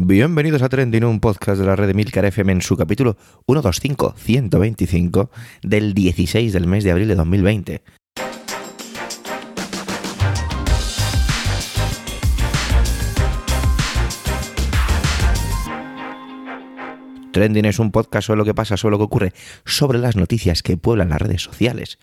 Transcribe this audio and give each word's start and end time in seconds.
Bienvenidos 0.00 0.62
a 0.62 0.68
Trending, 0.68 1.02
un 1.02 1.18
podcast 1.18 1.58
de 1.60 1.66
la 1.66 1.74
red 1.74 1.88
de 1.88 1.94
Milcar 1.94 2.24
FM 2.24 2.52
en 2.52 2.62
su 2.62 2.76
capítulo 2.76 3.16
125-125 3.48 5.28
del 5.62 5.92
16 5.92 6.52
del 6.52 6.68
mes 6.68 6.84
de 6.84 6.92
abril 6.92 7.08
de 7.08 7.16
2020. 7.16 7.82
Trending 17.32 17.64
es 17.64 17.80
un 17.80 17.90
podcast 17.90 18.28
sobre 18.28 18.38
lo 18.38 18.44
que 18.44 18.54
pasa, 18.54 18.76
sobre 18.76 18.92
lo 18.92 18.98
que 18.98 19.04
ocurre, 19.04 19.32
sobre 19.64 19.98
las 19.98 20.14
noticias 20.14 20.62
que 20.62 20.76
pueblan 20.76 21.08
las 21.08 21.20
redes 21.20 21.42
sociales. 21.42 21.98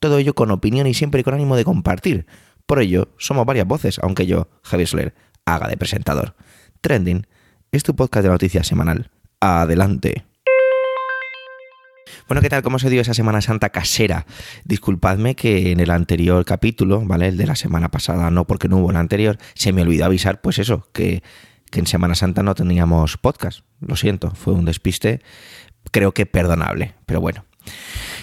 Todo 0.00 0.18
ello 0.18 0.34
con 0.34 0.50
opinión 0.50 0.88
y 0.88 0.94
siempre 0.94 1.22
con 1.22 1.34
ánimo 1.34 1.54
de 1.54 1.64
compartir. 1.64 2.26
Por 2.66 2.80
ello, 2.80 3.14
somos 3.18 3.46
varias 3.46 3.68
voces, 3.68 4.00
aunque 4.02 4.26
yo, 4.26 4.48
Javier 4.64 4.88
Soler, 4.88 5.14
haga 5.44 5.68
de 5.68 5.76
presentador. 5.76 6.34
Trending 6.80 7.24
es 7.76 7.82
tu 7.82 7.94
podcast 7.94 8.24
de 8.24 8.30
noticias 8.30 8.66
semanal. 8.66 9.10
Adelante. 9.38 10.24
Bueno, 12.26 12.40
¿qué 12.40 12.48
tal? 12.48 12.62
¿Cómo 12.62 12.78
se 12.78 12.88
dio 12.88 13.02
esa 13.02 13.12
Semana 13.12 13.40
Santa 13.42 13.68
casera? 13.68 14.26
Disculpadme 14.64 15.36
que 15.36 15.70
en 15.72 15.80
el 15.80 15.90
anterior 15.90 16.44
capítulo, 16.44 17.02
¿vale? 17.04 17.28
El 17.28 17.36
de 17.36 17.46
la 17.46 17.54
semana 17.54 17.90
pasada, 17.90 18.30
no 18.30 18.46
porque 18.46 18.68
no 18.68 18.78
hubo 18.78 18.90
el 18.90 18.96
anterior, 18.96 19.38
se 19.54 19.72
me 19.72 19.82
olvidó 19.82 20.06
avisar, 20.06 20.40
pues 20.40 20.58
eso, 20.58 20.88
que, 20.92 21.22
que 21.70 21.80
en 21.80 21.86
Semana 21.86 22.14
Santa 22.14 22.42
no 22.42 22.54
teníamos 22.54 23.18
podcast. 23.18 23.60
Lo 23.80 23.94
siento, 23.94 24.32
fue 24.34 24.54
un 24.54 24.64
despiste, 24.64 25.20
creo 25.90 26.12
que 26.12 26.24
perdonable, 26.24 26.94
pero 27.04 27.20
bueno. 27.20 27.44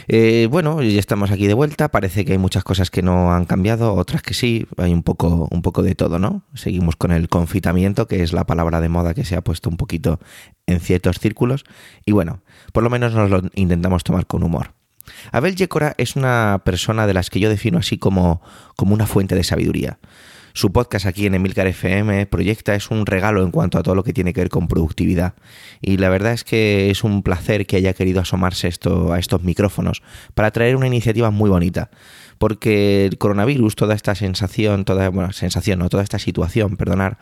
Eh, 0.07 0.47
bueno, 0.49 0.81
ya 0.81 0.99
estamos 0.99 1.31
aquí 1.31 1.47
de 1.47 1.53
vuelta. 1.53 1.89
Parece 1.89 2.25
que 2.25 2.33
hay 2.33 2.37
muchas 2.37 2.63
cosas 2.63 2.89
que 2.89 3.01
no 3.01 3.33
han 3.33 3.45
cambiado, 3.45 3.93
otras 3.93 4.21
que 4.21 4.33
sí. 4.33 4.65
Hay 4.77 4.93
un 4.93 5.03
poco, 5.03 5.47
un 5.51 5.61
poco 5.61 5.83
de 5.83 5.95
todo, 5.95 6.19
¿no? 6.19 6.43
Seguimos 6.53 6.95
con 6.95 7.11
el 7.11 7.29
confitamiento, 7.29 8.07
que 8.07 8.23
es 8.23 8.33
la 8.33 8.45
palabra 8.45 8.81
de 8.81 8.89
moda 8.89 9.13
que 9.13 9.25
se 9.25 9.35
ha 9.35 9.41
puesto 9.41 9.69
un 9.69 9.77
poquito 9.77 10.19
en 10.67 10.79
ciertos 10.79 11.19
círculos. 11.19 11.63
Y 12.05 12.11
bueno, 12.11 12.41
por 12.71 12.83
lo 12.83 12.89
menos 12.89 13.13
nos 13.13 13.29
lo 13.29 13.41
intentamos 13.55 14.03
tomar 14.03 14.27
con 14.27 14.43
humor. 14.43 14.73
Abel 15.31 15.55
Yecora 15.55 15.95
es 15.97 16.15
una 16.15 16.61
persona 16.63 17.07
de 17.07 17.13
las 17.13 17.29
que 17.29 17.39
yo 17.39 17.49
defino 17.49 17.77
así 17.77 17.97
como, 17.97 18.41
como 18.75 18.93
una 18.93 19.07
fuente 19.07 19.35
de 19.35 19.43
sabiduría. 19.43 19.99
Su 20.55 20.71
podcast 20.71 21.07
aquí 21.07 21.25
en 21.25 21.33
Emilcar 21.33 21.65
FM 21.65 22.27
Proyecta 22.27 22.75
es 22.75 22.91
un 22.91 23.07
regalo 23.07 23.41
en 23.41 23.49
cuanto 23.49 23.79
a 23.79 23.83
todo 23.83 23.95
lo 23.95 24.03
que 24.03 24.13
tiene 24.13 24.33
que 24.33 24.41
ver 24.41 24.49
con 24.49 24.67
productividad. 24.67 25.33
Y 25.81 25.97
la 25.97 26.09
verdad 26.09 26.33
es 26.33 26.43
que 26.43 26.91
es 26.91 27.03
un 27.03 27.23
placer 27.23 27.65
que 27.65 27.77
haya 27.77 27.93
querido 27.93 28.21
asomarse 28.21 28.67
esto, 28.67 29.11
a 29.13 29.17
estos 29.17 29.41
micrófonos 29.41 30.03
para 30.35 30.51
traer 30.51 30.75
una 30.75 30.85
iniciativa 30.85 31.31
muy 31.31 31.49
bonita. 31.49 31.89
Porque 32.37 33.07
el 33.07 33.17
coronavirus, 33.17 33.75
toda 33.75 33.95
esta 33.95 34.13
sensación, 34.13 34.85
toda, 34.85 35.09
bueno, 35.09 35.33
sensación, 35.33 35.79
no, 35.79 35.89
toda 35.89 36.03
esta 36.03 36.19
situación, 36.19 36.77
perdonar, 36.77 37.17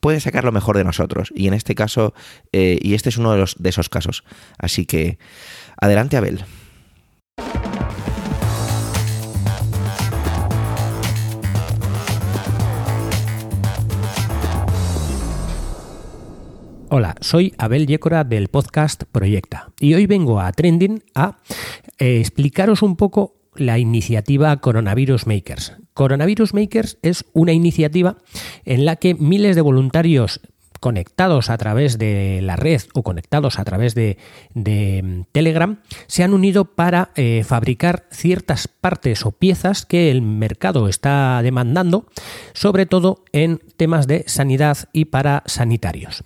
puede 0.00 0.20
sacar 0.20 0.44
lo 0.44 0.52
mejor 0.52 0.76
de 0.76 0.84
nosotros. 0.84 1.32
Y 1.34 1.48
en 1.48 1.54
este 1.54 1.74
caso, 1.74 2.12
eh, 2.52 2.78
y 2.82 2.92
este 2.92 3.08
es 3.08 3.16
uno 3.16 3.32
de, 3.32 3.38
los, 3.38 3.56
de 3.58 3.70
esos 3.70 3.88
casos. 3.88 4.22
Así 4.58 4.84
que, 4.84 5.18
adelante 5.80 6.18
Abel. 6.18 6.44
Hola, 16.92 17.14
soy 17.20 17.54
Abel 17.56 17.86
Yécora 17.86 18.24
del 18.24 18.48
podcast 18.48 19.04
Proyecta 19.04 19.70
y 19.78 19.94
hoy 19.94 20.06
vengo 20.06 20.40
a 20.40 20.50
Trending 20.50 21.04
a 21.14 21.36
eh, 22.00 22.18
explicaros 22.18 22.82
un 22.82 22.96
poco 22.96 23.36
la 23.54 23.78
iniciativa 23.78 24.56
Coronavirus 24.56 25.28
Makers. 25.28 25.76
Coronavirus 25.94 26.52
Makers 26.52 26.98
es 27.02 27.24
una 27.32 27.52
iniciativa 27.52 28.16
en 28.64 28.86
la 28.86 28.96
que 28.96 29.14
miles 29.14 29.54
de 29.54 29.62
voluntarios 29.62 30.40
conectados 30.80 31.48
a 31.48 31.58
través 31.58 31.96
de 31.96 32.40
la 32.42 32.56
red 32.56 32.82
o 32.92 33.04
conectados 33.04 33.60
a 33.60 33.64
través 33.64 33.94
de, 33.94 34.18
mm, 34.54 35.20
Telegram 35.30 35.82
se 36.08 36.24
han 36.24 36.34
unido 36.34 36.74
para 36.74 37.12
eh, 37.14 37.44
fabricar 37.46 38.06
ciertas 38.10 38.66
partes 38.66 39.24
o 39.24 39.30
piezas 39.30 39.86
que 39.86 40.10
el 40.10 40.22
mercado 40.22 40.88
está 40.88 41.40
demandando, 41.40 42.08
sobre 42.52 42.86
todo 42.86 43.22
en 43.30 43.60
temas 43.76 44.08
de 44.08 44.24
sanidad 44.26 44.88
y 44.92 45.04
para 45.04 45.44
sanitarios. 45.46 46.24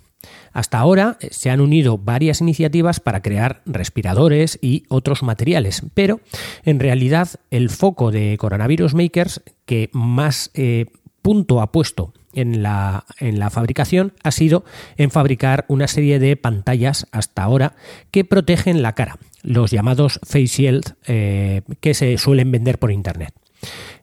Hasta 0.55 0.79
ahora 0.79 1.17
eh, 1.19 1.27
se 1.31 1.51
han 1.51 1.59
unido 1.59 1.97
varias 1.97 2.39
iniciativas 2.39 3.01
para 3.01 3.21
crear 3.21 3.61
respiradores 3.65 4.57
y 4.61 4.85
otros 4.87 5.21
materiales, 5.21 5.83
pero 5.93 6.21
en 6.63 6.79
realidad 6.79 7.27
el 7.51 7.69
foco 7.69 8.09
de 8.09 8.37
Coronavirus 8.39 8.93
Makers 8.93 9.43
que 9.65 9.89
más 9.91 10.51
eh, 10.53 10.85
punto 11.21 11.61
ha 11.61 11.73
puesto 11.73 12.13
en 12.33 12.63
la, 12.63 13.05
en 13.19 13.37
la, 13.37 13.49
fabricación 13.49 14.13
ha 14.23 14.31
sido 14.31 14.63
en 14.95 15.11
fabricar 15.11 15.65
una 15.67 15.87
serie 15.87 16.19
de 16.19 16.37
pantallas 16.37 17.05
hasta 17.11 17.43
ahora 17.43 17.75
que 18.11 18.23
protegen 18.23 18.81
la 18.81 18.93
cara, 18.93 19.17
los 19.43 19.71
llamados 19.71 20.21
face 20.23 20.47
shield 20.47 20.95
eh, 21.05 21.63
que 21.81 21.93
se 21.93 22.17
suelen 22.17 22.51
vender 22.51 22.79
por 22.79 22.91
internet. 22.91 23.33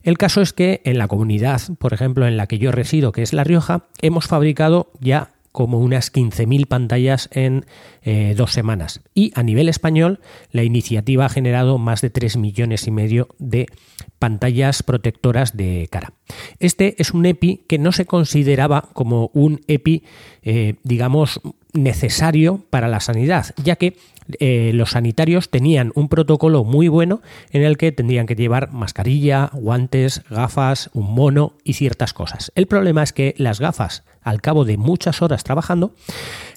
El 0.03 0.19
caso 0.19 0.43
es 0.43 0.53
que 0.53 0.83
en 0.85 0.99
la 0.99 1.09
comunidad, 1.09 1.63
por 1.79 1.95
ejemplo, 1.95 2.27
en 2.27 2.37
la 2.37 2.47
que 2.47 2.59
yo 2.59 2.73
resido, 2.73 3.13
que 3.13 3.23
es 3.23 3.33
La 3.33 3.45
Rioja, 3.45 3.87
hemos 4.03 4.27
fabricado 4.27 4.91
ya 5.01 5.31
como 5.53 5.79
unas 5.79 6.13
15.000 6.13 6.67
pantallas 6.67 7.29
en 7.33 7.67
eh, 8.03 8.35
dos 8.37 8.53
semanas. 8.53 9.01
Y 9.15 9.33
a 9.35 9.43
nivel 9.43 9.69
español, 9.69 10.21
la 10.51 10.65
iniciativa 10.65 11.27
ha 11.27 11.29
generado 11.29 11.79
más 11.79 12.01
de 12.01 12.11
3 12.11 12.39
millones 12.39 12.87
y 12.87 12.91
medio 12.91 13.29
de 13.39 13.67
pantallas 14.19 14.83
protectoras 14.83 15.57
de 15.57 15.89
cara. 15.91 16.15
Este 16.59 16.95
es 16.99 17.13
un 17.13 17.27
EPI 17.27 17.65
que 17.69 17.79
no 17.79 17.93
se 17.93 18.07
consideraba 18.07 18.89
como 18.93 19.31
un 19.35 19.61
EPI, 19.69 20.05
eh, 20.43 20.75
digamos, 20.83 21.41
necesario 21.73 22.65
para 22.71 22.89
la 22.89 23.01
sanidad, 23.01 23.55
ya 23.63 23.77
que 23.77 23.97
eh, 24.39 24.71
los 24.75 24.91
sanitarios 24.91 25.51
tenían 25.51 25.93
un 25.95 26.09
protocolo 26.09 26.65
muy 26.65 26.89
bueno 26.89 27.21
en 27.51 27.63
el 27.63 27.77
que 27.77 27.93
tendrían 27.93 28.27
que 28.27 28.37
llevar 28.37 28.73
mascarilla, 28.73 29.51
guantes, 29.53 30.23
gafas, 30.31 30.91
un 30.93 31.15
mono 31.15 31.55
y 31.65 31.75
ciertas 31.75 32.13
cosas. 32.13 32.53
El 32.55 32.67
problema 32.67 33.03
es 33.03 33.13
que 33.13 33.35
las 33.39 33.61
gafas, 33.61 34.05
al 34.23 34.41
cabo 34.41 34.65
de 34.65 34.77
muchas 34.77 35.23
horas 35.23 35.45
trabajando, 35.45 35.95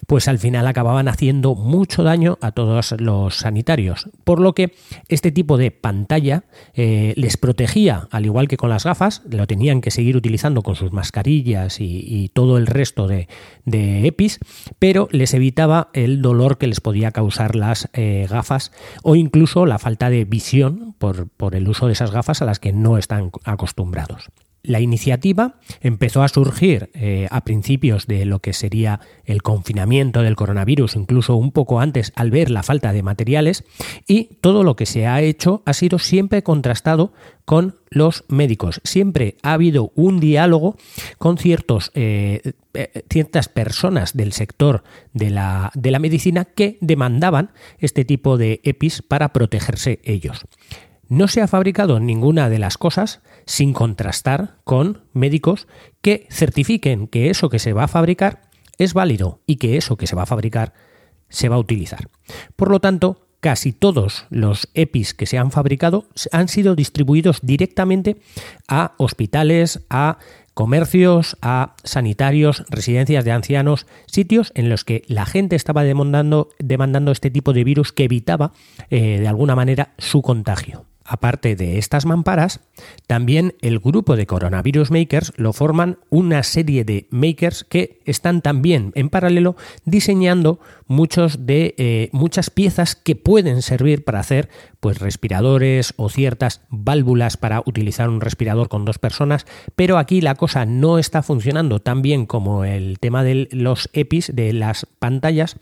pues 0.06 0.28
al 0.28 0.38
final 0.38 0.66
acababan 0.66 1.08
haciendo 1.08 1.54
mucho 1.54 2.02
daño 2.02 2.38
a 2.40 2.52
todos 2.52 2.94
los 2.98 3.36
sanitarios. 3.36 4.08
Por 4.24 4.40
lo 4.40 4.54
que 4.54 4.74
este 5.08 5.32
tipo 5.32 5.56
de 5.56 5.70
pantalla 5.70 6.44
eh, 6.74 7.12
les 7.16 7.36
protegía, 7.36 8.08
al 8.10 8.26
igual 8.26 8.48
que 8.48 8.56
con 8.56 8.70
las 8.70 8.84
gafas, 8.84 9.22
lo 9.28 9.46
tenían 9.46 9.80
que 9.80 9.90
seguir 9.90 10.16
utilizando 10.16 10.62
con 10.62 10.76
sus 10.76 10.92
mascarillas 10.92 11.80
y, 11.80 12.30
todo 12.34 12.58
el 12.58 12.66
resto 12.66 13.06
de, 13.06 13.28
EPIs, 13.66 14.40
pero 14.78 15.08
les 15.10 15.32
evitaba 15.32 15.90
el 15.92 16.22
dolor 16.22 16.58
que 16.58 16.66
les 16.66 16.80
podía 16.80 17.12
causar 17.12 17.56
las 17.56 17.88
eh, 17.92 18.26
gafas 18.28 18.72
o 19.02 19.16
incluso 19.16 19.64
la 19.64 19.78
falta 19.78 20.10
de 20.10 20.24
visión 20.24 20.94
por 20.98 21.54
el 21.54 21.68
uso 21.68 21.86
de 21.86 21.92
esas 21.92 22.10
gafas 22.10 22.42
a 22.42 22.44
las 22.44 22.58
que 22.58 22.72
no 22.72 22.98
están 22.98 23.30
acostumbrados. 23.44 24.30
La 24.66 24.80
iniciativa 24.80 25.54
empezó 25.80 26.22
a 26.22 26.28
surgir 26.28 26.90
eh, 26.92 27.28
a 27.30 27.42
principios 27.42 28.08
de 28.08 28.24
lo 28.24 28.40
que 28.40 28.52
sería 28.52 29.00
el 29.24 29.42
confinamiento 29.42 30.22
del 30.22 30.34
coronavirus, 30.34 30.96
incluso 30.96 31.36
un 31.36 31.52
poco 31.52 31.78
antes 31.78 32.12
al 32.16 32.32
ver 32.32 32.50
la 32.50 32.64
falta 32.64 32.92
de 32.92 33.04
materiales, 33.04 33.64
y 34.08 34.24
todo 34.40 34.64
lo 34.64 34.74
que 34.74 34.86
se 34.86 35.06
ha 35.06 35.22
hecho 35.22 35.62
ha 35.66 35.72
sido 35.72 36.00
siempre 36.00 36.42
contrastado 36.42 37.12
con 37.44 37.76
los 37.90 38.24
médicos. 38.26 38.80
Siempre 38.82 39.36
ha 39.42 39.52
habido 39.52 39.92
un 39.94 40.18
diálogo 40.18 40.76
con 41.18 41.38
ciertos, 41.38 41.92
eh, 41.94 42.52
eh, 42.74 43.04
ciertas 43.08 43.48
personas 43.48 44.16
del 44.16 44.32
sector 44.32 44.82
de 45.12 45.30
la, 45.30 45.70
de 45.74 45.92
la 45.92 46.00
medicina 46.00 46.44
que 46.44 46.76
demandaban 46.80 47.52
este 47.78 48.04
tipo 48.04 48.36
de 48.36 48.60
EPIs 48.64 49.02
para 49.02 49.32
protegerse 49.32 50.00
ellos. 50.02 50.44
No 51.08 51.28
se 51.28 51.40
ha 51.40 51.46
fabricado 51.46 52.00
ninguna 52.00 52.48
de 52.48 52.58
las 52.58 52.78
cosas 52.78 53.20
sin 53.46 53.72
contrastar 53.72 54.56
con 54.64 55.04
médicos 55.12 55.66
que 56.02 56.26
certifiquen 56.30 57.06
que 57.06 57.30
eso 57.30 57.48
que 57.48 57.58
se 57.58 57.72
va 57.72 57.84
a 57.84 57.88
fabricar 57.88 58.42
es 58.78 58.92
válido 58.92 59.40
y 59.46 59.56
que 59.56 59.76
eso 59.76 59.96
que 59.96 60.06
se 60.06 60.16
va 60.16 60.24
a 60.24 60.26
fabricar 60.26 60.74
se 61.28 61.48
va 61.48 61.56
a 61.56 61.60
utilizar. 61.60 62.10
Por 62.56 62.70
lo 62.70 62.80
tanto, 62.80 63.26
casi 63.40 63.72
todos 63.72 64.26
los 64.30 64.68
EPIs 64.74 65.14
que 65.14 65.26
se 65.26 65.38
han 65.38 65.50
fabricado 65.50 66.06
han 66.32 66.48
sido 66.48 66.74
distribuidos 66.74 67.40
directamente 67.42 68.16
a 68.68 68.94
hospitales, 68.98 69.82
a 69.88 70.18
comercios, 70.54 71.36
a 71.42 71.76
sanitarios, 71.84 72.64
residencias 72.70 73.24
de 73.24 73.32
ancianos, 73.32 73.86
sitios 74.06 74.52
en 74.54 74.68
los 74.68 74.84
que 74.84 75.02
la 75.06 75.26
gente 75.26 75.54
estaba 75.54 75.84
demandando, 75.84 76.48
demandando 76.58 77.12
este 77.12 77.30
tipo 77.30 77.52
de 77.52 77.62
virus 77.62 77.92
que 77.92 78.04
evitaba 78.04 78.52
eh, 78.90 79.18
de 79.20 79.28
alguna 79.28 79.54
manera 79.54 79.92
su 79.98 80.22
contagio. 80.22 80.86
Aparte 81.06 81.56
de 81.56 81.78
estas 81.78 82.06
mamparas, 82.06 82.60
también 83.06 83.54
el 83.60 83.78
grupo 83.78 84.16
de 84.16 84.26
coronavirus 84.26 84.90
makers 84.90 85.32
lo 85.36 85.52
forman 85.52 85.98
una 86.10 86.42
serie 86.42 86.84
de 86.84 87.06
makers 87.10 87.64
que 87.64 88.00
están 88.04 88.42
también 88.42 88.92
en 88.94 89.08
paralelo 89.08 89.56
diseñando 89.84 90.60
muchos 90.86 91.46
de, 91.46 91.74
eh, 91.78 92.10
muchas 92.12 92.50
piezas 92.50 92.94
que 92.94 93.16
pueden 93.16 93.62
servir 93.62 94.04
para 94.04 94.20
hacer 94.20 94.48
pues, 94.80 94.98
respiradores 94.98 95.94
o 95.96 96.08
ciertas 96.08 96.60
válvulas 96.68 97.36
para 97.36 97.62
utilizar 97.64 98.08
un 98.08 98.20
respirador 98.20 98.68
con 98.68 98.84
dos 98.84 98.98
personas, 98.98 99.46
pero 99.74 99.98
aquí 99.98 100.20
la 100.20 100.34
cosa 100.34 100.66
no 100.66 100.98
está 100.98 101.22
funcionando 101.22 101.80
tan 101.80 102.02
bien 102.02 102.26
como 102.26 102.64
el 102.64 102.98
tema 102.98 103.24
de 103.24 103.48
los 103.52 103.88
EPIs, 103.92 104.32
de 104.34 104.52
las 104.52 104.86
pantallas, 104.98 105.56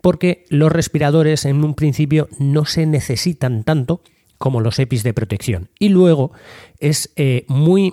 porque 0.00 0.44
los 0.48 0.72
respiradores 0.72 1.44
en 1.44 1.64
un 1.64 1.74
principio 1.74 2.28
no 2.38 2.64
se 2.64 2.86
necesitan 2.86 3.64
tanto 3.64 4.02
como 4.38 4.60
los 4.60 4.78
EPIs 4.78 5.02
de 5.02 5.14
protección. 5.14 5.68
Y 5.78 5.90
luego 5.90 6.32
es 6.78 7.12
eh, 7.16 7.44
muy 7.48 7.92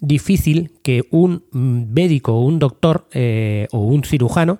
difícil 0.00 0.72
que 0.82 1.04
un 1.10 1.44
médico 1.52 2.34
o 2.34 2.40
un 2.40 2.58
doctor 2.58 3.08
eh, 3.12 3.68
o 3.72 3.78
un 3.78 4.04
cirujano 4.04 4.58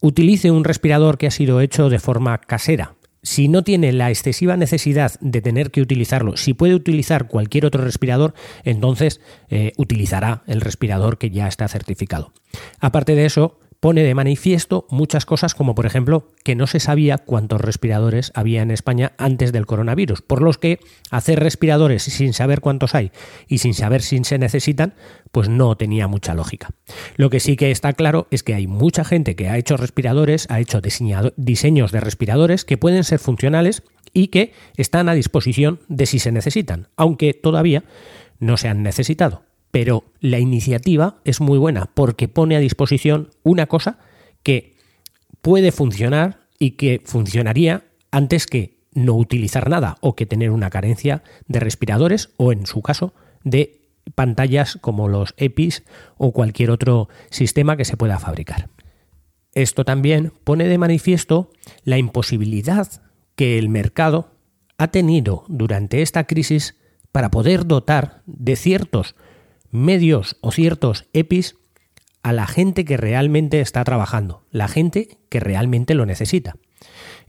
utilice 0.00 0.50
un 0.50 0.64
respirador 0.64 1.18
que 1.18 1.26
ha 1.26 1.30
sido 1.30 1.60
hecho 1.60 1.88
de 1.88 1.98
forma 1.98 2.38
casera. 2.38 2.94
Si 3.22 3.48
no 3.48 3.64
tiene 3.64 3.90
la 3.92 4.10
excesiva 4.10 4.58
necesidad 4.58 5.12
de 5.22 5.40
tener 5.40 5.70
que 5.70 5.80
utilizarlo, 5.80 6.36
si 6.36 6.52
puede 6.52 6.74
utilizar 6.74 7.26
cualquier 7.26 7.64
otro 7.64 7.82
respirador, 7.82 8.34
entonces 8.64 9.22
eh, 9.48 9.72
utilizará 9.78 10.42
el 10.46 10.60
respirador 10.60 11.16
que 11.16 11.30
ya 11.30 11.48
está 11.48 11.66
certificado. 11.66 12.34
Aparte 12.80 13.14
de 13.14 13.24
eso, 13.24 13.58
pone 13.84 14.02
de 14.02 14.14
manifiesto 14.14 14.86
muchas 14.88 15.26
cosas 15.26 15.54
como 15.54 15.74
por 15.74 15.84
ejemplo 15.84 16.32
que 16.42 16.54
no 16.54 16.66
se 16.66 16.80
sabía 16.80 17.18
cuántos 17.18 17.60
respiradores 17.60 18.32
había 18.34 18.62
en 18.62 18.70
España 18.70 19.12
antes 19.18 19.52
del 19.52 19.66
coronavirus, 19.66 20.22
por 20.22 20.40
los 20.40 20.56
que 20.56 20.80
hacer 21.10 21.38
respiradores 21.38 22.02
sin 22.02 22.32
saber 22.32 22.62
cuántos 22.62 22.94
hay 22.94 23.12
y 23.46 23.58
sin 23.58 23.74
saber 23.74 24.00
si 24.00 24.24
se 24.24 24.38
necesitan, 24.38 24.94
pues 25.32 25.50
no 25.50 25.76
tenía 25.76 26.08
mucha 26.08 26.32
lógica. 26.32 26.70
Lo 27.16 27.28
que 27.28 27.40
sí 27.40 27.56
que 27.56 27.70
está 27.70 27.92
claro 27.92 28.26
es 28.30 28.42
que 28.42 28.54
hay 28.54 28.66
mucha 28.66 29.04
gente 29.04 29.36
que 29.36 29.50
ha 29.50 29.58
hecho 29.58 29.76
respiradores, 29.76 30.46
ha 30.48 30.60
hecho 30.60 30.80
diseños 31.36 31.92
de 31.92 32.00
respiradores 32.00 32.64
que 32.64 32.78
pueden 32.78 33.04
ser 33.04 33.18
funcionales 33.18 33.82
y 34.14 34.28
que 34.28 34.54
están 34.78 35.10
a 35.10 35.14
disposición 35.14 35.80
de 35.88 36.06
si 36.06 36.20
se 36.20 36.32
necesitan, 36.32 36.88
aunque 36.96 37.34
todavía 37.34 37.84
no 38.38 38.56
se 38.56 38.68
han 38.68 38.82
necesitado 38.82 39.42
pero 39.74 40.04
la 40.20 40.38
iniciativa 40.38 41.16
es 41.24 41.40
muy 41.40 41.58
buena 41.58 41.90
porque 41.94 42.28
pone 42.28 42.54
a 42.54 42.60
disposición 42.60 43.30
una 43.42 43.66
cosa 43.66 43.98
que 44.44 44.76
puede 45.42 45.72
funcionar 45.72 46.46
y 46.60 46.76
que 46.76 47.02
funcionaría 47.04 47.82
antes 48.12 48.46
que 48.46 48.76
no 48.92 49.14
utilizar 49.14 49.68
nada 49.68 49.96
o 50.00 50.14
que 50.14 50.26
tener 50.26 50.52
una 50.52 50.70
carencia 50.70 51.24
de 51.48 51.58
respiradores 51.58 52.30
o 52.36 52.52
en 52.52 52.66
su 52.66 52.82
caso 52.82 53.14
de 53.42 53.80
pantallas 54.14 54.78
como 54.80 55.08
los 55.08 55.34
EPIs 55.38 55.82
o 56.18 56.30
cualquier 56.30 56.70
otro 56.70 57.08
sistema 57.30 57.76
que 57.76 57.84
se 57.84 57.96
pueda 57.96 58.20
fabricar. 58.20 58.68
Esto 59.54 59.84
también 59.84 60.32
pone 60.44 60.68
de 60.68 60.78
manifiesto 60.78 61.50
la 61.82 61.98
imposibilidad 61.98 63.02
que 63.34 63.58
el 63.58 63.70
mercado 63.70 64.30
ha 64.78 64.86
tenido 64.92 65.44
durante 65.48 66.00
esta 66.00 66.28
crisis 66.28 66.76
para 67.10 67.32
poder 67.32 67.66
dotar 67.66 68.22
de 68.26 68.54
ciertos 68.54 69.16
medios 69.74 70.36
o 70.40 70.52
ciertos 70.52 71.06
EPIs 71.12 71.56
a 72.22 72.32
la 72.32 72.46
gente 72.46 72.84
que 72.84 72.96
realmente 72.96 73.60
está 73.60 73.84
trabajando, 73.84 74.44
la 74.50 74.68
gente 74.68 75.18
que 75.28 75.40
realmente 75.40 75.94
lo 75.94 76.06
necesita. 76.06 76.54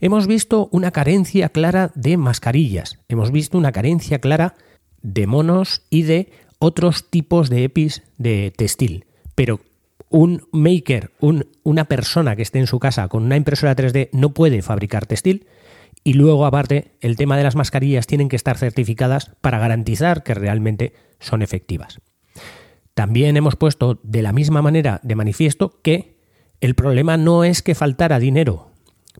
Hemos 0.00 0.26
visto 0.26 0.68
una 0.70 0.92
carencia 0.92 1.48
clara 1.48 1.90
de 1.94 2.16
mascarillas, 2.16 3.00
hemos 3.08 3.32
visto 3.32 3.58
una 3.58 3.72
carencia 3.72 4.20
clara 4.20 4.54
de 5.02 5.26
monos 5.26 5.82
y 5.90 6.02
de 6.02 6.30
otros 6.58 7.10
tipos 7.10 7.50
de 7.50 7.64
EPIs 7.64 8.02
de 8.16 8.52
textil, 8.56 9.06
pero 9.34 9.60
un 10.08 10.46
maker, 10.52 11.12
una 11.64 11.86
persona 11.86 12.36
que 12.36 12.42
esté 12.42 12.60
en 12.60 12.68
su 12.68 12.78
casa 12.78 13.08
con 13.08 13.24
una 13.24 13.36
impresora 13.36 13.74
3D 13.74 14.10
no 14.12 14.34
puede 14.34 14.62
fabricar 14.62 15.06
textil 15.06 15.46
y 16.04 16.12
luego 16.12 16.46
aparte 16.46 16.92
el 17.00 17.16
tema 17.16 17.36
de 17.36 17.42
las 17.42 17.56
mascarillas 17.56 18.06
tienen 18.06 18.28
que 18.28 18.36
estar 18.36 18.56
certificadas 18.56 19.32
para 19.40 19.58
garantizar 19.58 20.22
que 20.22 20.34
realmente 20.34 20.92
son 21.18 21.42
efectivas. 21.42 22.00
También 22.96 23.36
hemos 23.36 23.54
puesto 23.56 24.00
de 24.04 24.22
la 24.22 24.32
misma 24.32 24.62
manera 24.62 25.00
de 25.02 25.16
manifiesto 25.16 25.82
que 25.82 26.16
el 26.62 26.74
problema 26.74 27.18
no 27.18 27.44
es 27.44 27.60
que 27.60 27.74
faltara 27.74 28.18
dinero 28.18 28.70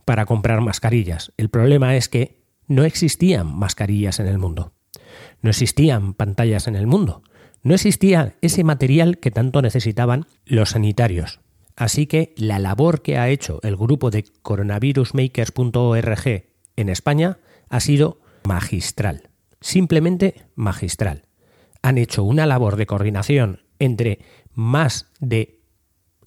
para 0.03 0.25
comprar 0.25 0.61
mascarillas, 0.61 1.31
el 1.37 1.49
problema 1.49 1.95
es 1.95 2.09
que 2.09 2.41
no 2.65 2.85
existían 2.85 3.55
mascarillas 3.55 4.19
en 4.19 4.25
el 4.25 4.39
mundo, 4.39 4.73
no 5.43 5.51
existían 5.51 6.15
pantallas 6.15 6.67
en 6.67 6.75
el 6.75 6.87
mundo, 6.87 7.21
no 7.61 7.75
existía 7.75 8.35
ese 8.41 8.63
material 8.63 9.19
que 9.19 9.29
tanto 9.29 9.61
necesitaban 9.61 10.25
los 10.43 10.71
sanitarios. 10.71 11.39
Así 11.75 12.07
que 12.07 12.33
la 12.35 12.57
labor 12.57 13.03
que 13.03 13.19
ha 13.19 13.29
hecho 13.29 13.59
el 13.61 13.77
grupo 13.77 14.09
de 14.09 14.25
coronavirusmakers.org 14.41 16.45
en 16.77 16.89
España 16.89 17.37
ha 17.69 17.79
sido 17.79 18.21
magistral, 18.43 19.29
simplemente 19.61 20.47
magistral. 20.55 21.27
Han 21.83 21.99
hecho 21.99 22.23
una 22.23 22.47
labor 22.47 22.75
de 22.75 22.87
coordinación 22.87 23.66
entre 23.79 24.19
más 24.53 25.07
de 25.19 25.59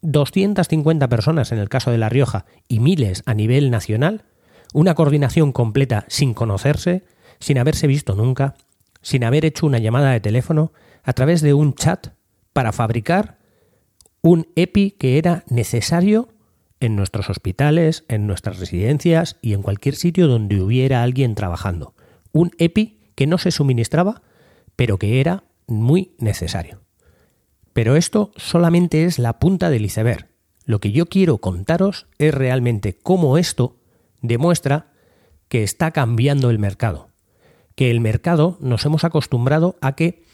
250 0.03 1.09
personas 1.09 1.53
en 1.53 1.59
el 1.59 1.69
caso 1.69 1.91
de 1.91 1.99
La 1.99 2.09
Rioja 2.09 2.47
y 2.69 2.81
miles 2.81 3.23
a 3.27 3.35
nivel 3.35 3.71
nacional, 3.71 4.25
una 4.73 4.95
coordinación 4.95 5.53
completa 5.53 6.05
sin 6.09 6.35
conocerse, 6.35 7.05
sin 7.39 7.59
haberse 7.59 7.87
visto 7.87 8.15
nunca, 8.15 8.55
sin 9.03 9.25
haber 9.25 9.45
hecho 9.45 9.67
una 9.67 9.79
llamada 9.79 10.13
de 10.13 10.21
teléfono, 10.21 10.73
a 11.03 11.13
través 11.13 11.41
de 11.41 11.55
un 11.55 11.75
chat 11.75 12.09
para 12.53 12.73
fabricar 12.73 13.39
un 14.23 14.49
EPI 14.55 14.93
que 14.93 15.19
era 15.19 15.45
necesario 15.49 16.29
en 16.81 16.97
nuestros 16.97 17.29
hospitales, 17.31 18.05
en 18.09 18.27
nuestras 18.27 18.59
residencias 18.59 19.37
y 19.43 19.53
en 19.55 19.63
cualquier 19.63 19.95
sitio 19.95 20.29
donde 20.29 20.61
hubiera 20.61 21.03
alguien 21.03 21.35
trabajando. 21.35 21.95
Un 22.33 22.53
EPI 22.59 22.99
que 23.15 23.27
no 23.27 23.39
se 23.39 23.51
suministraba, 23.51 24.23
pero 24.77 24.99
que 24.99 25.21
era 25.21 25.45
muy 25.67 26.15
necesario. 26.19 26.81
Pero 27.73 27.97
esto 27.97 28.33
solamente 28.37 29.05
es 29.05 29.19
la 29.19 29.39
punta 29.39 29.71
del 29.71 29.85
iceberg. 29.85 30.29
Lo 30.65 30.81
que 30.81 30.93
yo 30.93 31.07
quiero 31.07 31.39
contaros 31.39 32.07
es 32.19 32.35
realmente 32.35 32.97
cómo 32.97 33.39
esto 33.39 33.77
demuestra 34.23 34.93
que 35.49 35.63
está 35.63 35.91
cambiando 35.91 36.51
el 36.51 36.59
mercado. 36.59 37.11
Que 37.75 37.91
el 37.91 38.01
mercado 38.01 38.59
nos 38.61 38.85
hemos 38.85 39.05
acostumbrado 39.05 39.77
a 39.81 39.97
que 39.97 40.25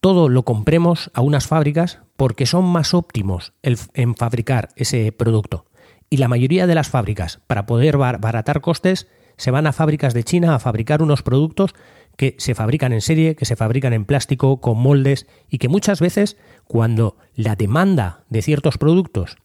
todo 0.00 0.28
lo 0.28 0.44
compremos 0.44 1.10
a 1.14 1.20
unas 1.20 1.46
fábricas 1.46 2.00
porque 2.16 2.46
son 2.46 2.64
más 2.64 2.94
óptimos 2.94 3.52
en 3.62 4.14
fabricar 4.14 4.68
ese 4.76 5.10
producto. 5.12 5.66
Y 6.10 6.18
la 6.18 6.28
mayoría 6.28 6.66
de 6.66 6.74
las 6.74 6.88
fábricas, 6.88 7.40
para 7.46 7.66
poder 7.66 7.96
baratar 7.96 8.60
costes, 8.60 9.08
se 9.36 9.50
van 9.50 9.66
a 9.66 9.72
fábricas 9.72 10.14
de 10.14 10.24
China 10.24 10.54
a 10.54 10.58
fabricar 10.58 11.02
unos 11.02 11.22
productos 11.22 11.74
que 12.16 12.34
se 12.38 12.54
fabrican 12.54 12.92
en 12.92 13.02
serie, 13.02 13.36
que 13.36 13.44
se 13.44 13.56
fabrican 13.56 13.92
en 13.92 14.04
plástico, 14.04 14.60
con 14.60 14.78
moldes, 14.78 15.26
y 15.50 15.58
que 15.58 15.68
muchas 15.68 16.00
veces 16.00 16.36
cuando 16.64 17.16
la 17.34 17.56
demanda 17.56 18.24
de 18.30 18.42
ciertos 18.42 18.78
productos 18.78 19.36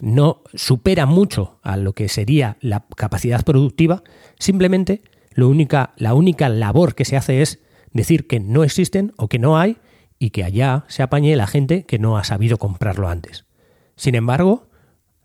no 0.00 0.42
supera 0.54 1.06
mucho 1.06 1.58
a 1.62 1.76
lo 1.76 1.92
que 1.92 2.08
sería 2.08 2.56
la 2.60 2.84
capacidad 2.96 3.44
productiva, 3.44 4.02
simplemente 4.38 5.02
la 5.34 6.14
única 6.14 6.48
labor 6.48 6.94
que 6.94 7.04
se 7.04 7.16
hace 7.16 7.42
es 7.42 7.60
decir 7.92 8.26
que 8.26 8.40
no 8.40 8.64
existen 8.64 9.12
o 9.16 9.28
que 9.28 9.38
no 9.38 9.58
hay 9.58 9.78
y 10.18 10.30
que 10.30 10.44
allá 10.44 10.84
se 10.88 11.02
apañe 11.02 11.34
la 11.36 11.46
gente 11.46 11.84
que 11.84 11.98
no 11.98 12.16
ha 12.16 12.24
sabido 12.24 12.58
comprarlo 12.58 13.08
antes. 13.08 13.44
Sin 13.96 14.14
embargo, 14.14 14.68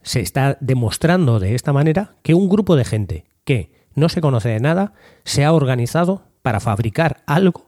se 0.01 0.21
está 0.21 0.57
demostrando 0.62 1.39
de 1.39 1.55
esta 1.55 1.74
manera 1.74 2.15
que 2.24 2.33
un 2.33 2.50
grupo 2.50 2.75
de 2.75 2.86
gente 2.86 3.25
que 3.43 3.76
no 3.97 4.09
se 4.09 4.21
conoce 4.21 4.49
de 4.49 4.59
nada 4.59 4.93
se 5.25 5.43
ha 5.43 5.51
organizado 5.51 6.23
para 6.43 6.59
fabricar 6.59 7.23
algo 7.25 7.67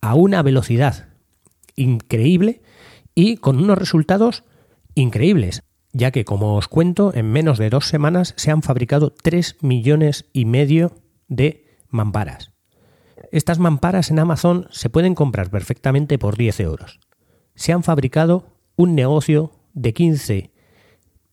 a 0.00 0.14
una 0.14 0.42
velocidad 0.42 1.10
increíble 1.76 2.62
y 3.14 3.36
con 3.36 3.58
unos 3.58 3.76
resultados 3.76 4.44
increíbles, 4.94 5.62
ya 5.92 6.10
que 6.10 6.24
como 6.24 6.56
os 6.56 6.68
cuento, 6.68 7.12
en 7.14 7.30
menos 7.30 7.58
de 7.58 7.68
dos 7.68 7.86
semanas 7.86 8.32
se 8.36 8.50
han 8.50 8.62
fabricado 8.62 9.12
3 9.12 9.56
millones 9.60 10.24
y 10.32 10.46
medio 10.46 10.96
de 11.28 11.66
mamparas. 11.90 12.50
Estas 13.30 13.58
mamparas 13.58 14.10
en 14.10 14.20
Amazon 14.20 14.68
se 14.70 14.88
pueden 14.88 15.14
comprar 15.14 15.50
perfectamente 15.50 16.18
por 16.18 16.38
10 16.38 16.60
euros. 16.60 16.98
Se 17.54 17.74
han 17.74 17.82
fabricado 17.82 18.56
un 18.74 18.94
negocio 18.94 19.52
de 19.74 19.92
15 19.92 20.50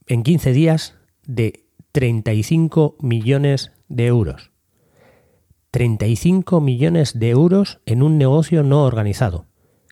en 0.07 0.23
15 0.23 0.51
días 0.51 0.95
de 1.25 1.69
35 1.93 2.97
millones 2.99 3.71
de 3.87 4.07
euros. 4.07 4.51
35 5.71 6.61
millones 6.61 7.19
de 7.19 7.29
euros 7.29 7.79
en 7.85 8.01
un 8.01 8.17
negocio 8.17 8.63
no 8.63 8.83
organizado. 8.83 9.45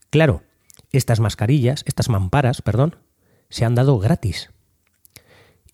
Claro, 0.09 0.43
estas 0.91 1.19
mascarillas, 1.19 1.83
estas 1.87 2.07
mamparas, 2.07 2.61
perdón, 2.61 2.95
se 3.49 3.65
han 3.65 3.75
dado 3.75 3.99
gratis. 3.99 4.51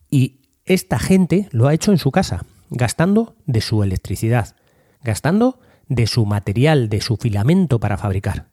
Y 0.10 0.40
esta 0.66 0.98
gente 0.98 1.48
lo 1.52 1.68
ha 1.68 1.74
hecho 1.74 1.92
en 1.92 1.98
su 1.98 2.12
casa, 2.12 2.46
gastando 2.70 3.36
de 3.46 3.62
su 3.62 3.84
electricidad, 3.84 4.56
gastando 5.04 5.60
de 5.88 6.08
su 6.08 6.26
material, 6.26 6.90
de 6.90 7.02
su 7.02 7.18
filamento 7.18 7.80
para 7.80 7.98
fabricar. 7.98 8.48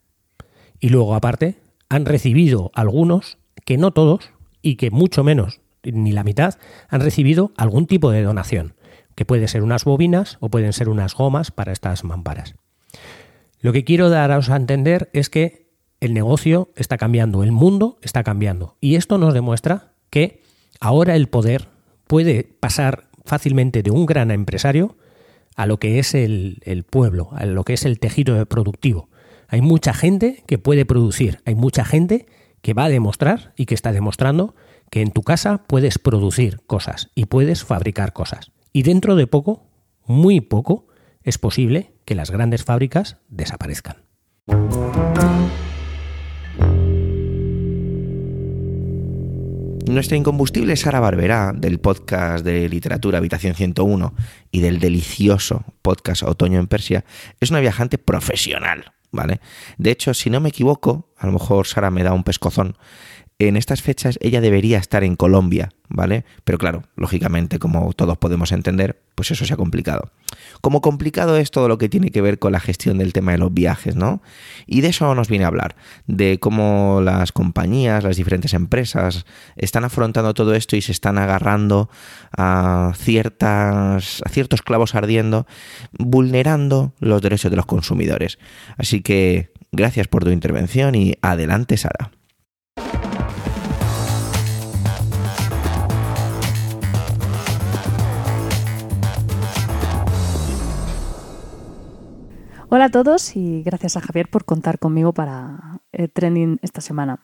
Y 0.81 0.89
luego, 0.89 1.15
aparte, 1.15 1.59
han 1.89 2.05
recibido 2.05 2.71
algunos, 2.75 3.39
que 3.65 3.79
no 3.79 3.93
todos, 3.93 4.31
y 4.63 4.77
que 4.77 4.91
mucho 4.91 5.25
menos, 5.25 5.61
ni 5.83 6.13
la 6.13 6.25
mitad, 6.25 6.59
han 6.89 7.01
recibido 7.01 7.53
algún 7.57 7.87
tipo 7.87 8.11
de 8.11 8.23
donación, 8.23 8.75
que 9.17 9.25
puede 9.25 9.49
ser 9.49 9.65
unas 9.65 9.85
bobinas 9.85 10.37
o 10.39 10.49
pueden 10.49 10.73
ser 10.73 10.89
unas 10.89 11.15
gomas 11.15 11.51
para 11.51 11.73
estas 11.73 12.05
mamparas. 12.05 12.55
Lo 13.61 13.73
que 13.73 13.83
quiero 13.83 14.11
daros 14.11 14.51
a 14.51 14.57
entender 14.57 15.11
es 15.13 15.29
que 15.29 15.67
el 16.01 16.15
negocio 16.15 16.71
está 16.77 16.99
cambiando, 16.99 17.43
el 17.43 17.51
mundo 17.51 17.99
está 18.03 18.23
cambiando. 18.23 18.77
Y 18.81 18.95
esto 18.95 19.19
nos 19.19 19.35
demuestra 19.35 19.95
que 20.11 20.43
ahora 20.79 21.17
el 21.17 21.29
poder 21.29 21.69
puede 22.07 22.45
pasar 22.45 23.09
fácilmente 23.25 23.83
de 23.83 23.91
un 23.91 24.07
gran 24.07 24.31
empresario 24.31 24.97
a 25.57 25.67
lo 25.67 25.79
que 25.79 25.99
es 25.99 26.15
el, 26.15 26.61
el, 26.65 26.85
pueblo, 26.85 27.31
a 27.33 27.47
lo 27.47 27.65
que 27.65 27.73
es 27.73 27.87
el 27.87 27.99
tejido 27.99 28.45
productivo. 28.47 29.09
Hay 29.49 29.63
mucha 29.63 29.95
gente 29.95 30.45
que 30.47 30.59
puede 30.59 30.85
producir, 30.85 31.41
hay 31.47 31.55
mucha 31.55 31.85
gente 31.85 32.27
que 32.61 32.75
va 32.75 32.85
a 32.85 32.89
demostrar 32.91 33.55
y 33.57 33.65
que 33.65 33.75
está 33.75 33.93
demostrando 33.93 34.55
que 34.91 35.01
en 35.01 35.13
tu 35.13 35.23
casa 35.23 35.65
puedes 35.67 35.99
producir 35.99 36.61
cosas 36.67 37.11
y 37.15 37.25
puedes 37.27 37.65
fabricar 37.65 38.13
cosas. 38.13 38.53
Y 38.77 38.83
dentro 38.83 39.17
de 39.17 39.27
poco, 39.27 39.71
muy 40.05 40.43
poco, 40.43 40.87
es 41.23 41.39
posible 41.39 41.95
que 42.05 42.15
las 42.15 42.31
grandes 42.31 42.63
fábricas 42.63 43.17
desaparezcan. 43.31 44.05
Nuestra 49.89 50.19
incombustible 50.19 50.77
Sara 50.77 51.01
Barberá, 51.01 51.55
del 51.57 51.81
podcast 51.81 52.45
de 52.45 52.69
literatura 52.69 53.17
Habitación 53.17 53.55
101 53.55 54.15
y 54.51 54.61
del 54.61 54.79
delicioso 54.79 55.65
podcast 55.81 56.25
Otoño 56.25 56.61
en 56.61 56.67
Persia, 56.67 57.07
es 57.41 57.51
una 57.51 57.61
viajante 57.61 57.97
profesional, 57.97 58.93
¿vale? 59.11 59.41
De 59.79 59.91
hecho, 59.91 60.13
si 60.13 60.29
no 60.29 60.41
me 60.41 60.51
equivoco, 60.51 61.15
a 61.17 61.25
lo 61.25 61.33
mejor 61.33 61.67
Sara 61.67 61.91
me 61.91 62.03
da 62.03 62.13
un 62.13 62.25
pescozón, 62.25 62.77
en 63.39 63.57
estas 63.57 63.83
fechas 63.83 64.19
ella 64.23 64.41
debería 64.41 64.79
estar 64.79 65.05
en 65.05 65.15
Colombia, 65.15 65.71
¿vale? 65.89 66.25
Pero 66.45 66.57
claro, 66.57 66.85
lógicamente, 66.97 67.59
como 67.59 67.93
todos 67.93 68.17
podemos 68.17 68.51
entender, 68.51 69.03
pues 69.15 69.31
eso 69.31 69.45
se 69.45 69.53
ha 69.53 69.59
complicado. 69.59 70.11
Como 70.63 70.81
complicado 70.81 71.37
es 71.37 71.51
todo 71.51 71.69
lo 71.69 71.77
que 71.77 71.91
tiene 71.91 72.11
que 72.11 72.23
ver 72.23 72.39
con 72.39 72.53
la 72.53 72.61
gestión 72.61 72.97
del 72.97 73.13
tema 73.13 73.33
de 73.33 73.39
los 73.39 73.53
viajes, 73.53 73.95
¿no? 73.95 74.23
Y 74.67 74.81
de 74.81 74.89
eso 74.89 75.15
nos 75.15 75.29
viene 75.29 75.45
a 75.45 75.49
hablar, 75.49 75.77
de 76.07 76.39
cómo 76.39 77.01
las 77.03 77.33
compañías, 77.33 78.05
las 78.05 78.17
diferentes 78.17 78.55
empresas 78.55 79.27
están 79.57 79.85
afrontando 79.85 80.33
todo 80.33 80.55
esto 80.55 80.77
y 80.77 80.81
se 80.81 80.93
están 80.93 81.19
agarrando 81.19 81.91
a 82.37 82.93
ciertas 82.97 84.23
a 84.25 84.29
ciertos 84.31 84.63
clavos 84.63 84.95
ardiendo, 84.95 85.47
vulnerando 85.99 86.95
los 87.01 87.21
derechos 87.21 87.51
de 87.51 87.57
los 87.57 87.67
consumidores. 87.67 88.39
Así 88.79 89.03
que 89.03 89.53
gracias 89.73 90.09
por 90.09 90.25
tu 90.25 90.31
intervención 90.31 90.95
y 90.95 91.15
adelante, 91.21 91.77
Sara. 91.77 92.13
Hola 102.77 102.85
a 102.85 102.91
todos 102.91 103.37
y 103.37 103.63
gracias 103.63 103.97
a 103.97 104.03
Javier 104.03 104.29
por 104.29 104.45
contar 104.45 104.79
conmigo 104.79 105.15
para 105.15 105.81
el 105.93 106.11
trending 106.11 106.59
esta 106.61 106.83
semana. 106.83 107.21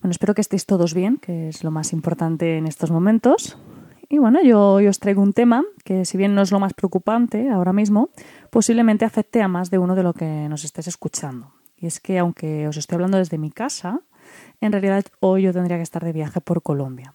Bueno, 0.00 0.10
espero 0.10 0.34
que 0.34 0.40
estéis 0.40 0.66
todos 0.66 0.92
bien, 0.92 1.18
que 1.18 1.50
es 1.50 1.62
lo 1.62 1.70
más 1.70 1.92
importante 1.92 2.58
en 2.58 2.66
estos 2.66 2.90
momentos. 2.90 3.56
Y 4.08 4.18
bueno, 4.18 4.42
yo 4.42 4.72
hoy 4.72 4.88
os 4.88 4.98
traigo 4.98 5.22
un 5.22 5.34
tema 5.34 5.62
que 5.84 6.04
si 6.04 6.18
bien 6.18 6.34
no 6.34 6.42
es 6.42 6.50
lo 6.50 6.58
más 6.58 6.74
preocupante 6.74 7.48
ahora 7.48 7.72
mismo, 7.72 8.10
posiblemente 8.50 9.04
afecte 9.04 9.40
a 9.40 9.46
más 9.46 9.70
de 9.70 9.78
uno 9.78 9.94
de 9.94 10.02
lo 10.02 10.14
que 10.14 10.48
nos 10.48 10.64
estés 10.64 10.88
escuchando. 10.88 11.52
Y 11.76 11.86
es 11.86 12.00
que 12.00 12.18
aunque 12.18 12.66
os 12.66 12.76
estoy 12.76 12.96
hablando 12.96 13.18
desde 13.18 13.38
mi 13.38 13.52
casa, 13.52 14.00
en 14.60 14.72
realidad 14.72 15.04
hoy 15.20 15.42
yo 15.42 15.52
tendría 15.52 15.76
que 15.76 15.84
estar 15.84 16.04
de 16.04 16.12
viaje 16.12 16.40
por 16.40 16.64
Colombia 16.64 17.14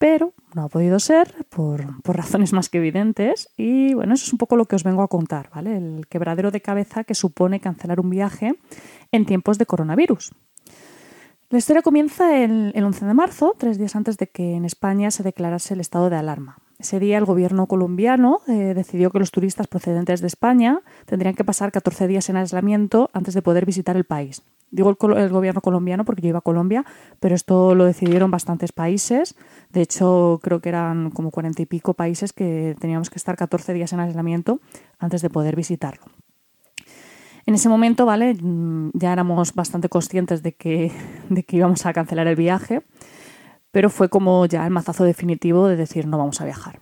pero 0.00 0.32
no 0.54 0.62
ha 0.62 0.68
podido 0.70 0.98
ser 0.98 1.34
por, 1.50 1.84
razones 2.04 2.54
más 2.54 2.70
que 2.70 2.78
evidentes 2.78 3.50
y 3.58 3.92
bueno, 3.92 4.14
eso 4.14 4.24
es 4.24 4.32
un 4.32 4.38
poco 4.38 4.56
lo 4.56 4.64
que 4.64 4.74
os 4.74 4.82
vengo 4.82 5.02
a 5.02 5.08
contar, 5.08 5.50
¿vale? 5.54 5.76
El 5.76 6.06
quebradero 6.08 6.50
de 6.50 6.62
cabeza 6.62 7.04
que 7.04 7.14
supone 7.14 7.60
cancelar 7.60 8.00
un 8.00 8.08
viaje 8.08 8.54
en 9.12 9.26
tiempos 9.26 9.58
de 9.58 9.66
coronavirus. 9.66 10.32
La 11.50 11.58
historia 11.58 11.82
comienza 11.82 12.38
el, 12.42 12.72
11 12.74 13.04
de 13.04 13.12
marzo, 13.12 13.54
tres 13.58 13.76
días 13.76 13.94
antes 13.94 14.16
de 14.16 14.30
que 14.30 14.54
en 14.54 14.64
España 14.64 15.10
se 15.10 15.22
declarase 15.22 15.74
el 15.74 15.80
estado 15.80 16.08
de 16.08 16.16
alarma. 16.16 16.56
Ese 16.80 16.98
día 16.98 17.18
el 17.18 17.26
gobierno 17.26 17.66
colombiano 17.66 18.40
eh, 18.48 18.72
decidió 18.74 19.10
que 19.10 19.18
los 19.18 19.30
turistas 19.30 19.66
procedentes 19.66 20.22
de 20.22 20.26
España 20.26 20.80
tendrían 21.04 21.34
que 21.34 21.44
pasar 21.44 21.72
14 21.72 22.08
días 22.08 22.30
en 22.30 22.36
aislamiento 22.36 23.10
antes 23.12 23.34
de 23.34 23.42
poder 23.42 23.66
visitar 23.66 23.98
el 23.98 24.04
país. 24.04 24.42
Digo 24.70 24.88
el, 24.88 25.28
gobierno 25.28 25.60
colombiano 25.60 26.06
porque 26.06 26.22
yo 26.22 26.28
iba 26.28 26.38
a 26.38 26.42
Colombia, 26.42 26.86
pero 27.18 27.34
esto 27.34 27.74
lo 27.74 27.84
decidieron 27.84 28.30
bastantes 28.30 28.72
países. 28.72 29.34
De 29.70 29.82
hecho, 29.82 30.40
creo 30.42 30.60
que 30.60 30.70
eran 30.70 31.10
como 31.10 31.30
cuarenta 31.30 31.60
y 31.60 31.66
pico 31.66 31.92
países 31.92 32.32
que 32.32 32.74
teníamos 32.80 33.10
que 33.10 33.18
estar 33.18 33.36
14 33.36 33.74
días 33.74 33.92
en 33.92 34.00
aislamiento 34.00 34.60
antes 34.98 35.20
de 35.20 35.28
poder 35.28 35.56
visitarlo. 35.56 36.04
En 37.44 37.54
ese 37.54 37.68
momento, 37.68 38.06
¿vale? 38.06 38.34
Mm, 38.40 38.92
ya 38.94 39.12
éramos 39.12 39.54
bastante 39.54 39.90
conscientes 39.90 40.42
de 40.42 40.52
que, 40.52 40.92
de 41.28 41.42
que 41.42 41.56
íbamos 41.56 41.84
a 41.84 41.92
cancelar 41.92 42.26
el 42.26 42.36
viaje, 42.36 42.82
pero 43.70 43.90
fue 43.90 44.08
como 44.08 44.46
ya 44.46 44.64
el 44.64 44.70
mazazo 44.70 45.04
definitivo 45.04 45.68
de 45.68 45.76
decir 45.76 46.06
no 46.06 46.18
vamos 46.18 46.40
a 46.40 46.44
viajar. 46.44 46.80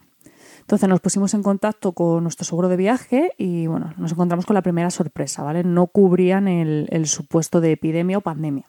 Entonces 0.68 0.87
nos 0.87 1.00
pusimos 1.00 1.33
en 1.33 1.42
contacto 1.42 1.92
con 1.92 2.23
nuestro 2.23 2.45
seguro 2.45 2.68
de 2.68 2.76
viaje 2.76 3.33
y 3.38 3.66
bueno, 3.66 3.95
nos 3.97 4.12
encontramos 4.12 4.45
con 4.45 4.52
la 4.52 4.61
primera 4.61 4.90
sorpresa, 4.90 5.42
¿vale? 5.42 5.64
No 5.64 5.87
cubrían 5.87 6.47
el, 6.47 7.07
supuesto 7.07 7.62
de 7.62 7.73
epidemia 7.73 8.18
o 8.18 8.21
pandemia. 8.21 8.66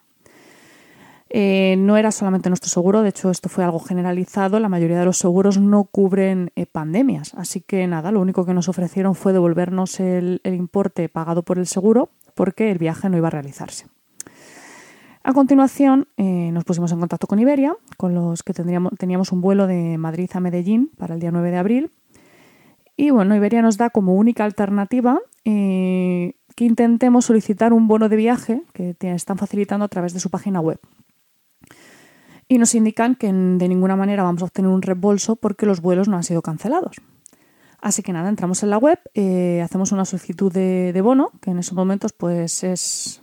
Eh, 1.30 1.76
no 1.78 1.98
era 1.98 2.12
solamente 2.12 2.50
nuestro 2.50 2.70
seguro, 2.70 3.02
de 3.02 3.10
hecho 3.10 3.30
esto 3.30 3.50
fue 3.50 3.66
algo 3.66 3.80
generalizado, 3.80 4.62
la 4.62 4.70
mayoría 4.70 4.98
de 4.98 5.04
los 5.04 5.18
seguros 5.18 5.60
no 5.60 5.84
cubren 5.84 6.54
eh, 6.56 6.66
pandemias, 6.66 7.34
así 7.36 7.60
que 7.60 7.86
nada, 7.86 8.14
lo 8.14 8.22
único 8.22 8.46
que 8.46 8.54
nos 8.54 8.70
ofrecieron 8.70 9.14
fue 9.14 9.34
devolvernos 9.34 10.00
el, 10.00 10.40
importe 10.46 11.10
pagado 11.10 11.44
por 11.44 11.60
el 11.60 11.68
seguro 11.68 12.12
porque 12.34 12.72
el 12.72 12.78
viaje 12.78 13.10
no 13.10 13.18
iba 13.18 13.28
a 13.28 13.32
realizarse. 13.32 13.88
A 15.30 15.34
continuación 15.34 16.08
eh, 16.18 16.50
nos 16.52 16.64
pusimos 16.64 16.92
en 16.92 17.00
contacto 17.00 17.28
con 17.28 17.38
Iberia, 17.38 17.76
con 17.98 18.16
los 18.16 18.42
que 18.42 18.52
tendríamos, 18.52 18.94
teníamos 18.98 19.32
un 19.32 19.42
vuelo 19.42 19.68
de 19.68 20.00
Madrid 20.00 20.28
a 20.34 20.40
Medellín 20.40 20.90
para 20.98 21.14
el 21.14 21.20
día 21.20 21.30
9 21.30 21.52
de 21.52 21.58
abril. 21.58 21.92
Y 22.98 23.12
bueno, 23.12 23.36
Iberia 23.36 23.62
nos 23.62 23.78
da 23.78 23.92
como 23.92 24.16
única 24.16 24.44
alternativa 24.44 25.20
eh, 25.46 26.34
que 26.56 26.66
intentemos 26.66 27.26
solicitar 27.26 27.74
un 27.74 27.88
bono 27.88 28.10
de 28.10 28.16
viaje 28.16 28.64
que 28.74 28.96
están 29.02 29.38
facilitando 29.38 29.86
a 29.86 29.88
través 29.88 30.14
de 30.14 30.20
su 30.20 30.32
página 30.32 30.62
web. 30.62 30.80
Y 32.48 32.58
nos 32.58 32.74
indican 32.74 33.14
que 33.14 33.28
de 33.28 33.68
ninguna 33.68 33.96
manera 33.96 34.24
vamos 34.24 34.42
a 34.42 34.46
obtener 34.46 34.72
un 34.72 34.82
reembolso 34.82 35.36
porque 35.36 35.68
los 35.68 35.80
vuelos 35.80 36.08
no 36.08 36.18
han 36.18 36.24
sido 36.24 36.42
cancelados. 36.42 36.96
Así 37.80 38.02
que 38.02 38.14
nada, 38.14 38.30
entramos 38.30 38.64
en 38.64 38.72
la 38.72 38.80
web, 38.80 38.98
eh, 39.14 39.62
hacemos 39.64 39.92
una 39.92 40.06
solicitud 40.06 40.52
de, 40.52 40.92
de, 40.92 41.02
bono, 41.02 41.30
que 41.40 41.52
en 41.52 41.60
esos 41.60 41.76
momentos 41.76 42.14
pues 42.14 42.64
es 42.64 43.22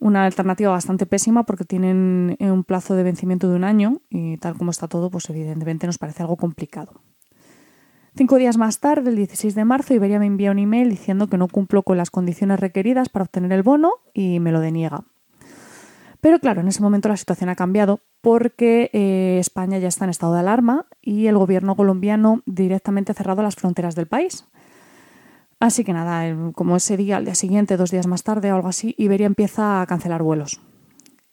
una 0.00 0.24
alternativa 0.24 0.72
bastante 0.72 1.06
pésima 1.06 1.44
porque 1.44 1.64
tienen 1.64 2.36
un 2.40 2.64
plazo 2.64 2.96
de 2.96 3.04
vencimiento 3.04 3.48
de 3.48 3.56
un 3.56 3.64
año 3.64 4.00
y 4.08 4.38
tal 4.38 4.56
como 4.56 4.72
está 4.72 4.88
todo, 4.88 5.10
pues 5.10 5.28
evidentemente 5.30 5.86
nos 5.86 5.98
parece 5.98 6.22
algo 6.22 6.36
complicado. 6.36 7.02
Cinco 8.16 8.36
días 8.36 8.56
más 8.56 8.80
tarde, 8.80 9.10
el 9.10 9.16
16 9.16 9.54
de 9.54 9.64
marzo, 9.64 9.94
Iberia 9.94 10.18
me 10.18 10.26
envía 10.26 10.50
un 10.50 10.58
email 10.58 10.90
diciendo 10.90 11.28
que 11.28 11.38
no 11.38 11.46
cumplo 11.46 11.82
con 11.82 11.96
las 11.96 12.10
condiciones 12.10 12.58
requeridas 12.58 13.08
para 13.08 13.24
obtener 13.24 13.52
el 13.52 13.62
bono 13.62 13.92
y 14.12 14.40
me 14.40 14.50
lo 14.50 14.60
deniega. 14.60 15.04
Pero 16.20 16.38
claro, 16.38 16.60
en 16.60 16.68
ese 16.68 16.82
momento 16.82 17.08
la 17.08 17.16
situación 17.16 17.48
ha 17.50 17.54
cambiado 17.54 18.00
porque 18.20 18.90
eh, 18.92 19.38
España 19.38 19.78
ya 19.78 19.88
está 19.88 20.04
en 20.04 20.10
estado 20.10 20.34
de 20.34 20.40
alarma 20.40 20.86
y 21.00 21.26
el 21.26 21.38
gobierno 21.38 21.76
colombiano 21.76 22.42
directamente 22.46 23.12
ha 23.12 23.14
cerrado 23.14 23.42
las 23.42 23.56
fronteras 23.56 23.94
del 23.94 24.06
país. 24.06 24.44
Así 25.60 25.84
que 25.84 25.92
nada, 25.92 26.34
como 26.54 26.76
ese 26.76 26.96
día, 26.96 27.18
al 27.18 27.26
día 27.26 27.34
siguiente, 27.34 27.76
dos 27.76 27.90
días 27.90 28.06
más 28.06 28.22
tarde 28.22 28.50
o 28.50 28.56
algo 28.56 28.68
así, 28.68 28.94
Iberia 28.96 29.26
empieza 29.26 29.82
a 29.82 29.86
cancelar 29.86 30.22
vuelos. 30.22 30.58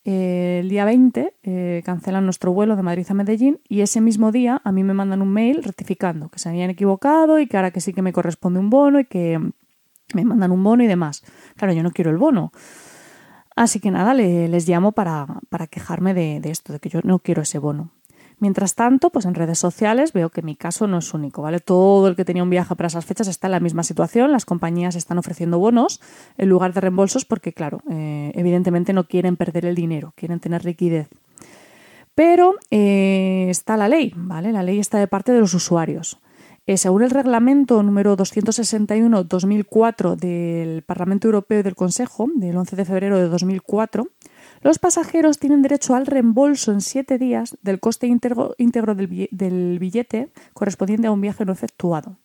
el 0.04 0.68
día 0.68 0.84
20 0.84 1.34
eh, 1.44 1.82
cancelan 1.86 2.26
nuestro 2.26 2.52
vuelo 2.52 2.76
de 2.76 2.84
Madrid 2.84 3.06
a 3.10 3.14
Medellín 3.14 3.62
y 3.70 3.82
ese 3.82 4.02
mismo 4.02 4.34
día 4.34 4.62
a 4.64 4.72
mí 4.74 4.84
me 4.84 4.94
mandan 4.94 5.22
un 5.22 5.32
mail 5.32 5.64
rectificando 5.64 6.28
que 6.30 6.40
se 6.40 6.50
habían 6.50 6.70
equivocado 6.70 7.40
y 7.40 7.48
que 7.48 7.56
ahora 7.56 7.72
que 7.72 7.80
sí 7.80 7.94
que 7.94 8.02
me 8.02 8.12
corresponde 8.12 8.60
un 8.60 8.70
bono 8.70 9.00
y 9.00 9.06
que 9.06 9.40
me 10.14 10.26
mandan 10.26 10.52
un 10.52 10.62
bono 10.62 10.84
y 10.84 10.88
demás. 10.88 11.24
Claro, 11.56 11.74
yo 11.74 11.82
no 11.82 11.92
quiero 11.92 12.12
el 12.12 12.18
bono. 12.18 12.52
Así 13.56 13.80
que 13.80 13.92
nada, 13.92 14.14
les 14.14 14.68
llamo 14.68 14.92
para, 14.92 15.40
quejarme 15.72 16.14
de, 16.14 16.42
de, 16.42 16.52
esto, 16.52 16.74
de 16.74 16.80
que 16.80 16.90
yo 16.90 17.00
no 17.04 17.20
quiero 17.20 17.42
ese 17.42 17.60
bono. 17.60 17.92
Mientras 18.40 18.76
tanto, 18.76 19.10
pues 19.10 19.26
en 19.26 19.34
redes 19.34 19.58
sociales 19.58 20.14
veo 20.14 20.30
que 20.30 20.44
mi 20.44 20.56
caso 20.56 20.86
no 20.86 21.00
es 21.00 21.12
único, 21.14 21.42
¿vale? 21.42 21.60
Todo 21.60 22.08
el 22.08 22.16
que 22.16 22.24
tenía 22.24 22.44
un 22.44 22.52
viaje 22.52 22.76
para 22.76 22.88
esas 22.88 23.04
fechas 23.04 23.28
está 23.28 23.48
en 23.48 23.52
la 23.52 23.60
misma 23.60 23.82
situación, 23.82 24.32
las 24.32 24.46
compañías 24.46 24.96
están 24.96 25.18
ofreciendo 25.18 25.58
bonos 25.58 26.00
en 26.38 26.50
lugar 26.50 26.72
de 26.74 26.82
reembolsos 26.82 27.26
porque, 27.26 27.52
claro, 27.52 27.82
eh, 27.90 28.32
evidentemente 28.36 28.94
no 28.94 29.06
quieren 29.06 29.38
perder 29.38 29.66
el 29.66 29.74
dinero, 29.74 30.14
quieren 30.16 30.40
tener 30.40 30.66
liquidez. 30.66 31.08
Pero 32.14 32.56
eh, 32.70 33.48
está 33.50 33.76
la 33.76 33.88
ley, 33.90 34.14
¿vale? 34.16 34.52
La 34.52 34.62
ley 34.62 34.78
está 34.80 35.00
de 35.00 35.08
parte 35.08 35.32
de 35.32 35.40
los 35.40 35.56
usuarios. 35.56 36.20
Eh, 36.68 36.78
según 36.78 37.02
el 37.02 37.10
reglamento 37.12 37.82
número 37.82 38.18
261-2004 38.18 40.16
del 40.16 40.84
Parlamento 40.84 41.28
Europeo 41.30 41.62
y 41.62 41.64
del 41.64 41.76
Consejo, 41.76 42.28
del 42.36 42.58
11 42.58 42.76
de 42.76 42.86
febrero 42.86 43.18
de 43.18 43.30
2004, 43.30 44.10
los 44.68 44.80
pasajeros 44.80 45.40
tienen 45.40 45.62
derecho 45.62 45.96
al 45.96 46.06
reembolso 46.06 46.74
en 46.74 46.82
siete 46.82 47.18
días 47.18 47.58
del 47.62 47.80
coste 47.80 48.06
íntegro, 48.06 48.54
del, 48.58 49.80
billete 49.80 50.30
correspondiente 50.52 51.08
a 51.08 51.12
un 51.14 51.22
viaje 51.22 51.46
no 51.46 51.54
efectuado. 51.54 52.18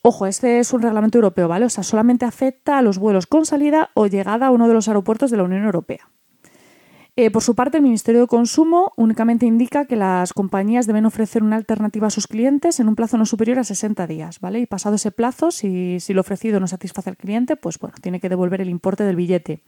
Ojo, 0.00 0.24
este 0.24 0.58
es 0.58 0.72
un 0.72 0.80
reglamento 0.80 1.18
europeo, 1.18 1.46
¿vale? 1.46 1.66
O 1.66 1.68
sea, 1.68 1.84
solamente 1.84 2.24
afecta 2.24 2.78
a 2.78 2.82
los 2.82 2.96
vuelos 2.96 3.26
con 3.26 3.44
salida 3.44 3.90
o 3.92 4.06
llegada 4.06 4.46
a 4.46 4.50
uno 4.50 4.68
de 4.68 4.72
los 4.72 4.88
aeropuertos 4.88 5.30
de 5.30 5.36
la 5.36 5.42
Unión 5.42 5.64
Europea. 5.64 6.08
Eh, 7.14 7.30
por 7.30 7.42
su 7.42 7.54
parte, 7.54 7.76
el 7.76 7.82
Ministerio 7.82 8.22
de 8.22 8.26
Consumo 8.26 8.92
únicamente 8.96 9.44
indica 9.44 9.84
que 9.84 9.96
las 9.96 10.32
compañías 10.32 10.86
deben 10.86 11.04
ofrecer 11.04 11.42
una 11.42 11.56
alternativa 11.56 12.06
a 12.06 12.10
sus 12.10 12.26
clientes 12.26 12.80
en 12.80 12.88
un 12.88 12.94
plazo 12.94 13.18
no 13.18 13.26
superior 13.26 13.58
a 13.58 13.64
60 13.64 14.06
días, 14.06 14.40
¿vale? 14.40 14.60
Y 14.60 14.66
pasado 14.66 14.94
ese 14.94 15.10
plazo, 15.10 15.50
si, 15.50 16.00
si 16.00 16.14
lo 16.14 16.22
ofrecido 16.22 16.58
no 16.58 16.68
satisface 16.68 17.10
al 17.10 17.18
cliente, 17.18 17.56
pues 17.56 17.78
bueno, 17.78 17.96
tiene 18.00 18.18
que 18.18 18.30
devolver 18.30 18.62
el 18.62 18.70
importe 18.70 19.04
del 19.04 19.16
billete. 19.16 19.60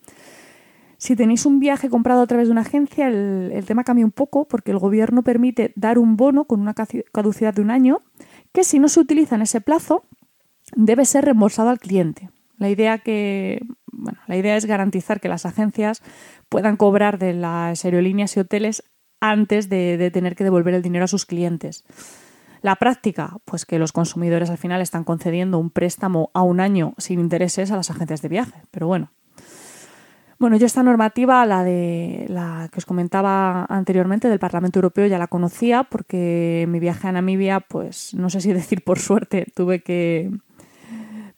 Si 1.00 1.16
tenéis 1.16 1.46
un 1.46 1.60
viaje 1.60 1.88
comprado 1.88 2.20
a 2.20 2.26
través 2.26 2.48
de 2.48 2.52
una 2.52 2.60
agencia, 2.60 3.08
el, 3.08 3.64
tema 3.66 3.84
cambia 3.84 4.04
un 4.04 4.12
poco 4.12 4.46
porque 4.46 4.70
el 4.70 4.78
gobierno 4.78 5.22
permite 5.22 5.72
dar 5.74 5.98
un 5.98 6.18
bono 6.18 6.44
con 6.44 6.60
una 6.60 6.74
caducidad 6.74 7.54
de 7.54 7.62
un 7.62 7.70
año 7.70 8.02
que 8.52 8.64
si 8.64 8.78
no 8.78 8.86
se 8.90 9.00
utiliza 9.00 9.34
en 9.36 9.40
ese 9.40 9.62
plazo 9.62 10.04
debe 10.76 11.06
ser 11.06 11.24
reembolsado 11.24 11.70
al 11.70 11.78
cliente. 11.78 12.28
La 12.58 12.68
idea, 12.68 12.98
que, 12.98 13.62
bueno, 13.90 14.18
la 14.26 14.36
idea 14.36 14.58
es 14.58 14.66
garantizar 14.66 15.22
que 15.22 15.30
las 15.30 15.46
agencias 15.46 16.02
puedan 16.50 16.76
cobrar 16.76 17.18
de 17.18 17.32
las 17.32 17.82
aerolíneas 17.86 18.36
y 18.36 18.40
hoteles 18.40 18.84
antes 19.20 19.70
de, 19.70 19.96
de 19.96 20.10
tener 20.10 20.36
que 20.36 20.44
devolver 20.44 20.74
el 20.74 20.82
dinero 20.82 21.06
a 21.06 21.08
sus 21.08 21.24
clientes. 21.24 21.82
La 22.60 22.76
práctica, 22.76 23.38
pues 23.46 23.64
que 23.64 23.78
los 23.78 23.92
consumidores 23.92 24.50
al 24.50 24.58
final 24.58 24.82
están 24.82 25.04
concediendo 25.04 25.58
un 25.58 25.70
préstamo 25.70 26.30
a 26.34 26.42
un 26.42 26.60
año 26.60 26.92
sin 26.98 27.20
intereses 27.20 27.70
a 27.70 27.76
las 27.76 27.90
agencias 27.90 28.20
de 28.20 28.28
viaje. 28.28 28.64
Pero 28.70 28.86
bueno, 28.86 29.12
bueno, 30.40 30.56
yo 30.56 30.64
esta 30.64 30.82
normativa, 30.82 31.44
la 31.44 31.62
de 31.62 32.24
la 32.28 32.70
que 32.72 32.78
os 32.78 32.86
comentaba 32.86 33.66
anteriormente 33.66 34.26
del 34.26 34.38
Parlamento 34.38 34.78
Europeo, 34.78 35.06
ya 35.06 35.18
la 35.18 35.26
conocía 35.26 35.84
porque 35.84 36.64
mi 36.66 36.80
viaje 36.80 37.06
a 37.08 37.12
Namibia, 37.12 37.60
pues 37.60 38.14
no 38.14 38.30
sé 38.30 38.40
si 38.40 38.50
decir 38.54 38.82
por 38.82 38.98
suerte, 38.98 39.46
tuve 39.54 39.82
que 39.82 40.30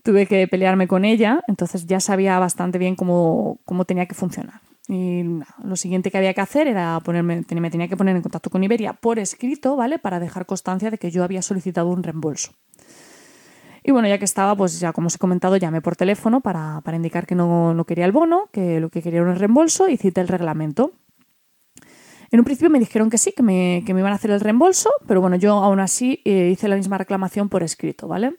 tuve 0.05 0.27
que 0.27 0.47
pelearme 0.47 0.87
con 0.87 1.05
ella, 1.05 1.43
entonces 1.49 1.87
ya 1.87 1.99
sabía 1.99 2.39
bastante 2.39 2.79
bien 2.79 2.95
cómo, 2.95 3.59
cómo 3.65 3.85
tenía 3.85 4.07
que 4.07 4.15
funcionar. 4.15 4.61
Y 4.87 5.25
lo 5.65 5.75
siguiente 5.75 6.13
que 6.13 6.19
había 6.19 6.35
que 6.35 6.41
hacer 6.41 6.69
era 6.69 7.01
ponerme, 7.01 7.45
me 7.49 7.71
tenía 7.71 7.89
que 7.89 7.97
poner 7.97 8.15
en 8.15 8.23
contacto 8.23 8.51
con 8.51 8.63
Iberia 8.63 8.93
por 8.93 9.19
escrito, 9.19 9.75
¿vale? 9.75 9.99
Para 9.99 10.21
dejar 10.21 10.47
constancia 10.47 10.91
de 10.91 10.99
que 10.99 11.11
yo 11.11 11.25
había 11.25 11.43
solicitado 11.43 11.89
un 11.89 12.05
reembolso. 12.05 12.53
Y 13.85 13.91
bueno, 13.91 14.09
ya 14.09 14.19
que 14.19 14.25
estaba, 14.25 14.55
pues 14.57 14.79
ya 14.79 14.93
como 14.93 15.09
os 15.09 15.17
he 15.17 15.19
comentado, 15.19 15.57
llamé 15.57 15.81
por 15.81 15.97
teléfono 15.97 16.41
para, 16.41 16.83
indicar 16.93 17.27
que 17.27 17.35
no, 17.35 17.85
quería 17.87 18.05
el 18.05 18.13
bono, 18.13 18.49
que 18.53 18.79
lo 18.81 18.91
que 18.91 19.03
quería 19.03 19.21
era 19.21 19.31
un 19.31 19.37
reembolso 19.37 19.89
y 19.89 19.97
cité 19.97 20.21
el 20.21 20.29
reglamento. 20.29 20.93
En 22.31 22.39
un 22.39 22.45
principio 22.45 22.71
me 22.71 22.79
dijeron 22.79 23.11
que 23.11 23.19
sí, 23.19 23.33
que 23.33 23.43
me, 23.43 23.85
iban 23.87 24.13
a 24.13 24.15
hacer 24.15 24.31
el 24.31 24.41
reembolso, 24.41 24.91
pero 25.07 25.21
bueno, 25.21 25.37
yo 25.37 25.53
aún 25.53 25.81
así 25.81 26.21
eh, 26.25 26.51
hice 26.51 26.69
la 26.69 26.77
misma 26.77 26.97
reclamación 26.97 27.49
por 27.49 27.63
escrito, 27.63 28.09
¿vale? 28.09 28.37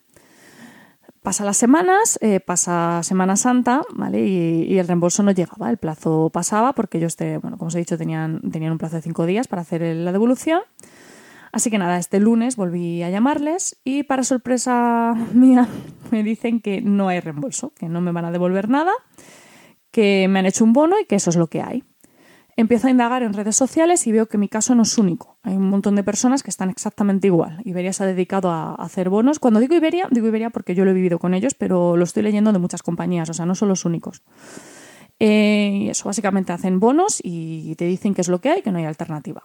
Pasa 1.21 1.45
las 1.45 1.57
semanas, 1.57 2.17
eh, 2.21 2.39
pasa 2.41 3.01
Semana 3.03 3.37
Santa, 3.37 3.83
¿vale? 3.93 4.25
Y, 4.25 4.77
el 4.77 4.87
reembolso 4.87 5.23
no 5.23 5.31
llegaba, 5.31 5.69
el 5.69 5.77
plazo 5.77 6.29
pasaba 6.33 6.73
porque 6.73 6.97
ellos, 6.97 7.15
bueno, 7.41 7.57
como 7.57 7.67
os 7.67 7.75
he 7.75 7.79
dicho, 7.79 7.97
tenían, 7.97 8.41
tenían 8.51 8.73
un 8.73 8.77
plazo 8.77 8.97
de 8.97 9.03
cinco 9.03 9.25
días 9.25 9.47
para 9.47 9.61
hacer 9.61 9.81
la 9.95 10.11
devolución. 10.11 10.61
Así 11.53 11.69
que 11.69 11.77
nada, 11.77 11.99
este 11.99 12.19
lunes 12.19 12.55
volví 12.55 13.03
a 13.03 13.11
llamarles 13.11 13.79
y 13.83 14.01
para 14.03 14.23
sorpresa 14.23 15.13
mía 15.33 15.67
me 16.11 16.23
dicen 16.23 16.59
que 16.59 16.81
no 16.81 17.07
hay 17.07 17.19
reembolso, 17.19 17.73
que 17.75 17.87
no 17.87 18.01
me 18.01 18.11
van 18.11 18.25
a 18.25 18.31
devolver 18.31 18.69
nada, 18.69 18.91
que 19.91 20.27
me 20.27 20.39
han 20.39 20.47
hecho 20.47 20.63
un 20.63 20.73
bono 20.73 20.99
y 20.99 21.05
que 21.05 21.15
eso 21.15 21.29
es 21.29 21.35
lo 21.35 21.47
que 21.47 21.61
hay. 21.61 21.83
Empiezo 22.55 22.87
a 22.87 22.91
indagar 22.91 23.21
en 23.21 23.33
redes 23.33 23.55
sociales 23.55 24.05
y 24.07 24.11
veo 24.11 24.27
que 24.27 24.39
mi 24.39 24.47
caso 24.47 24.73
no 24.73 24.81
es 24.81 24.97
único. 24.97 25.37
Hay 25.43 25.55
un 25.55 25.69
montón 25.69 25.95
de 25.95 26.03
personas 26.03 26.41
que 26.41 26.49
están 26.49 26.71
exactamente 26.71 27.27
igual. 27.27 27.61
Iberia 27.65 27.93
se 27.93 28.03
ha 28.03 28.07
dedicado 28.07 28.49
a 28.51 28.73
hacer 28.75 29.09
bonos. 29.09 29.39
Cuando 29.39 29.59
digo 29.59 29.75
Iberia, 29.75 30.07
digo 30.09 30.27
Iberia 30.27 30.49
porque 30.49 30.73
yo 30.73 30.85
lo 30.85 30.91
he 30.91 30.93
vivido 30.95 31.19
con 31.19 31.35
ellos, 31.35 31.53
pero 31.53 31.97
lo 31.97 32.03
estoy 32.03 32.23
leyendo 32.23 32.51
de 32.51 32.59
muchas 32.59 32.81
compañías, 32.81 33.29
o 33.29 33.33
sea, 33.33 33.45
no 33.45 33.53
son 33.53 33.69
los 33.69 33.85
únicos. 33.85 34.23
Eh, 35.19 35.87
eso, 35.89 36.05
básicamente 36.05 36.51
hacen 36.51 36.79
bonos 36.79 37.19
y 37.23 37.75
te 37.75 37.85
dicen 37.85 38.15
qué 38.15 38.21
es 38.21 38.27
lo 38.27 38.39
que 38.39 38.49
hay, 38.49 38.61
que 38.63 38.71
no 38.71 38.79
hay 38.79 38.85
alternativa. 38.85 39.43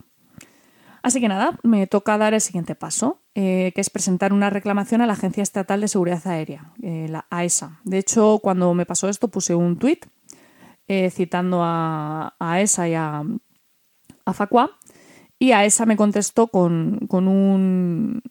Así 1.02 1.20
que 1.20 1.28
nada, 1.28 1.58
me 1.62 1.86
toca 1.86 2.18
dar 2.18 2.34
el 2.34 2.40
siguiente 2.40 2.74
paso, 2.74 3.20
eh, 3.34 3.72
que 3.74 3.80
es 3.80 3.90
presentar 3.90 4.32
una 4.32 4.50
reclamación 4.50 5.00
a 5.00 5.06
la 5.06 5.12
Agencia 5.12 5.42
Estatal 5.42 5.80
de 5.80 5.88
Seguridad 5.88 6.26
Aérea, 6.26 6.72
eh, 6.82 7.06
la 7.08 7.26
AESA. 7.30 7.80
De 7.84 7.98
hecho, 7.98 8.40
cuando 8.42 8.74
me 8.74 8.86
pasó 8.86 9.08
esto 9.08 9.28
puse 9.28 9.54
un 9.54 9.78
tuit 9.78 10.06
eh, 10.88 11.10
citando 11.10 11.60
a, 11.62 12.34
AESA 12.40 12.88
y 12.88 12.94
a, 12.94 13.22
a 14.24 14.32
FACUA 14.32 14.70
y 15.38 15.52
AESA 15.52 15.86
me 15.86 15.96
contestó 15.96 16.48
con, 16.48 17.06
con 17.06 17.28
un, 17.28 18.22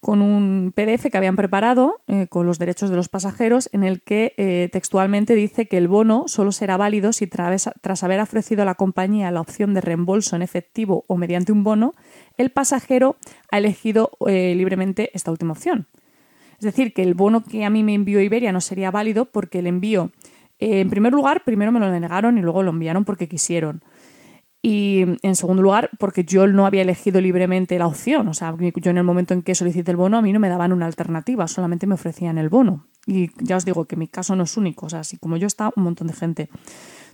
con 0.00 0.20
un 0.20 0.72
PDF 0.74 1.06
que 1.10 1.16
habían 1.16 1.36
preparado 1.36 2.02
con 2.28 2.44
los 2.44 2.58
derechos 2.58 2.90
de 2.90 2.96
los 2.96 3.08
pasajeros 3.08 3.70
en 3.72 3.82
el 3.82 4.02
que 4.02 4.68
textualmente 4.70 5.34
dice 5.34 5.68
que 5.68 5.78
el 5.78 5.88
bono 5.88 6.24
solo 6.26 6.52
será 6.52 6.76
válido 6.76 7.14
si 7.14 7.26
tras, 7.26 8.02
haber 8.02 8.20
ofrecido 8.20 8.60
a 8.62 8.66
la 8.66 8.74
compañía 8.74 9.30
la 9.30 9.40
opción 9.40 9.72
de 9.72 9.80
reembolso 9.80 10.36
en 10.36 10.42
efectivo 10.42 11.04
o 11.06 11.16
mediante 11.16 11.52
un 11.52 11.64
bono, 11.64 11.94
el 12.40 12.50
pasajero 12.50 13.16
ha 13.50 13.58
elegido 13.58 14.12
eh, 14.26 14.54
libremente 14.56 15.10
esta 15.14 15.30
última 15.30 15.52
opción. 15.52 15.86
Es 16.58 16.64
decir, 16.64 16.92
que 16.92 17.02
el 17.02 17.14
bono 17.14 17.42
que 17.42 17.64
a 17.64 17.70
mí 17.70 17.82
me 17.82 17.94
envió 17.94 18.20
Iberia 18.20 18.52
no 18.52 18.60
sería 18.60 18.90
válido 18.90 19.26
porque 19.26 19.60
el 19.60 19.66
envío, 19.66 20.10
en 20.58 20.90
primer 20.90 21.12
lugar, 21.12 21.42
primero 21.44 21.72
me 21.72 21.80
lo 21.80 21.90
denegaron 21.90 22.36
y 22.36 22.42
luego 22.42 22.62
lo 22.62 22.70
enviaron 22.70 23.04
porque 23.04 23.28
quisieron. 23.28 23.82
Y 24.62 25.04
en 25.22 25.36
segundo 25.36 25.62
lugar, 25.62 25.88
porque 25.98 26.24
yo 26.24 26.46
no 26.46 26.66
había 26.66 26.82
elegido 26.82 27.20
libremente 27.20 27.78
la 27.78 27.86
opción. 27.86 28.28
O 28.28 28.34
sea, 28.34 28.54
yo 28.58 28.90
en 28.90 28.98
el 28.98 29.04
momento 29.04 29.32
en 29.32 29.40
que 29.40 29.54
solicité 29.54 29.90
el 29.90 29.96
bono, 29.96 30.18
a 30.18 30.22
mí 30.22 30.32
no 30.34 30.40
me 30.40 30.50
daban 30.50 30.72
una 30.74 30.84
alternativa, 30.84 31.48
solamente 31.48 31.86
me 31.86 31.94
ofrecían 31.94 32.36
el 32.36 32.50
bono. 32.50 32.86
Y 33.06 33.30
ya 33.42 33.56
os 33.56 33.64
digo 33.64 33.86
que 33.86 33.96
mi 33.96 34.06
caso 34.06 34.36
no 34.36 34.44
es 34.44 34.56
único. 34.58 34.84
O 34.86 34.90
sea, 34.90 35.00
así 35.00 35.16
como 35.16 35.38
yo 35.38 35.46
está, 35.46 35.72
un 35.76 35.84
montón 35.84 36.08
de 36.08 36.12
gente. 36.12 36.50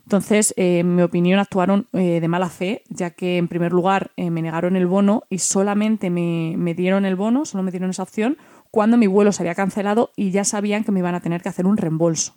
Entonces, 0.07 0.55
eh, 0.57 0.79
en 0.79 0.95
mi 0.95 1.03
opinión, 1.03 1.41
actuaron 1.41 1.89
eh, 1.93 2.21
de 2.21 2.29
mala 2.29 2.49
fe, 2.49 2.85
ya 2.89 3.11
que 3.11 3.39
en 3.39 3.49
primer 3.49 3.73
lugar 3.73 4.13
eh, 4.17 4.31
me 4.31 4.41
negaron 4.41 4.77
el 4.77 4.87
bono 4.87 5.25
y 5.29 5.39
solamente 5.39 6.11
me, 6.11 6.75
dieron 6.75 7.05
el 7.05 7.17
bono, 7.17 7.45
solo 7.45 7.65
me 7.65 7.73
dieron 7.73 7.91
esa 7.91 8.05
opción, 8.05 8.39
cuando 8.71 8.97
mi 8.97 9.09
vuelo 9.09 9.33
se 9.33 9.43
había 9.43 9.57
cancelado 9.57 10.13
y 10.15 10.31
ya 10.31 10.45
sabían 10.45 10.85
que 10.85 10.93
me 10.93 11.01
iban 11.01 11.17
a 11.17 11.21
tener 11.21 11.43
que 11.43 11.49
hacer 11.49 11.67
un 11.67 11.77
reembolso. 11.77 12.35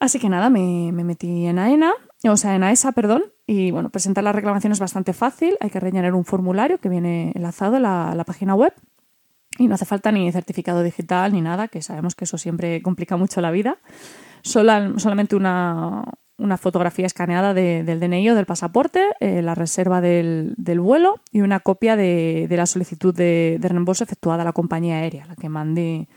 Así 0.00 0.18
que 0.18 0.28
nada, 0.28 0.50
me, 0.50 0.92
me 0.92 1.02
metí 1.02 1.46
en 1.46 1.58
AENA, 1.58 1.92
o 2.24 2.36
sea, 2.36 2.56
en 2.56 2.62
AESA, 2.62 2.92
perdón, 2.92 3.24
y 3.46 3.70
bueno, 3.70 3.90
presentar 3.90 4.22
la 4.22 4.32
reclamación 4.32 4.72
es 4.72 4.80
bastante 4.80 5.12
fácil, 5.12 5.56
hay 5.60 5.70
que 5.70 5.80
rellenar 5.80 6.14
un 6.14 6.24
formulario 6.24 6.78
que 6.78 6.88
viene 6.88 7.32
enlazado 7.34 7.76
a 7.76 7.80
la, 7.80 8.24
página 8.24 8.54
web 8.54 8.72
y 9.58 9.66
no 9.66 9.74
hace 9.74 9.84
falta 9.84 10.12
ni 10.12 10.30
certificado 10.30 10.82
digital 10.82 11.32
ni 11.32 11.40
nada, 11.40 11.68
que 11.68 11.82
sabemos 11.82 12.14
que 12.14 12.24
eso 12.24 12.36
siempre 12.36 12.82
complica 12.82 13.16
mucho 13.16 13.40
la 13.40 13.50
vida. 13.50 13.78
Solamente 14.42 15.36
una, 15.36 16.04
fotografía 16.58 17.06
escaneada 17.06 17.54
del 17.54 18.00
DNI 18.00 18.30
o 18.30 18.34
del 18.34 18.46
pasaporte, 18.46 19.02
eh, 19.20 19.42
la 19.42 19.54
reserva 19.54 20.00
del, 20.00 20.54
vuelo 20.80 21.20
y 21.30 21.40
una 21.40 21.60
copia 21.60 21.96
de, 21.96 22.46
la 22.50 22.66
solicitud 22.66 23.14
de, 23.14 23.58
de, 23.60 23.68
reembolso 23.68 24.04
efectuada 24.04 24.42
a 24.42 24.44
la 24.44 24.52
compañía 24.52 24.96
aérea, 24.96 25.26
la 25.26 25.36
que 25.36 25.48
mandé 25.48 26.08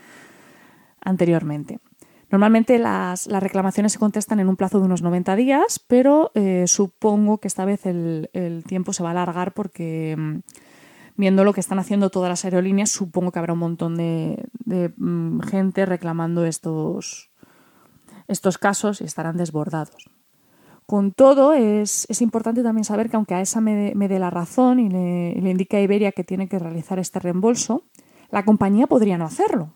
anteriormente. 1.00 1.78
Normalmente 2.30 2.78
las, 2.78 3.26
reclamaciones 3.26 3.92
se 3.92 3.98
contestan 3.98 4.40
en 4.40 4.48
un 4.48 4.56
plazo 4.56 4.80
de 4.80 4.86
unos 4.86 5.02
90 5.02 5.36
días, 5.36 5.78
pero 5.86 6.32
eh, 6.34 6.64
supongo 6.66 7.38
que 7.38 7.46
esta 7.46 7.64
vez 7.64 7.86
el, 7.86 8.28
tiempo 8.66 8.92
se 8.92 9.02
va 9.02 9.10
a 9.10 9.12
alargar 9.12 9.52
porque 9.54 10.16
mm, 10.18 10.38
viendo 11.16 11.44
lo 11.44 11.52
que 11.52 11.60
están 11.60 11.78
haciendo 11.78 12.10
todas 12.10 12.28
las 12.28 12.44
aerolíneas, 12.44 12.90
supongo 12.90 13.30
que 13.30 13.38
habrá 13.38 13.52
un 13.52 13.60
montón 13.60 13.96
de, 13.96 14.44
mm, 14.96 15.40
gente 15.40 15.86
reclamando 15.86 16.44
estos, 16.44 17.30
estos 18.28 18.58
casos 18.58 19.00
estarán 19.00 19.36
desbordados. 19.36 20.10
Con 20.86 21.12
todo, 21.12 21.52
es, 21.52 22.06
importante 22.20 22.62
también 22.62 22.84
saber 22.84 23.10
que 23.10 23.16
aunque 23.16 23.34
a 23.34 23.40
esa 23.40 23.60
me, 23.60 23.94
dé 23.94 24.18
la 24.18 24.30
razón 24.30 24.78
y 24.78 24.88
le, 24.88 25.34
le 25.34 25.50
indica 25.50 25.76
a 25.76 25.80
Iberia 25.80 26.12
que 26.12 26.24
tiene 26.24 26.48
que 26.48 26.58
realizar 26.58 26.98
este 26.98 27.18
reembolso, 27.18 27.84
la 28.30 28.44
compañía 28.44 28.86
podría 28.86 29.18
no 29.18 29.24
hacerlo. 29.24 29.72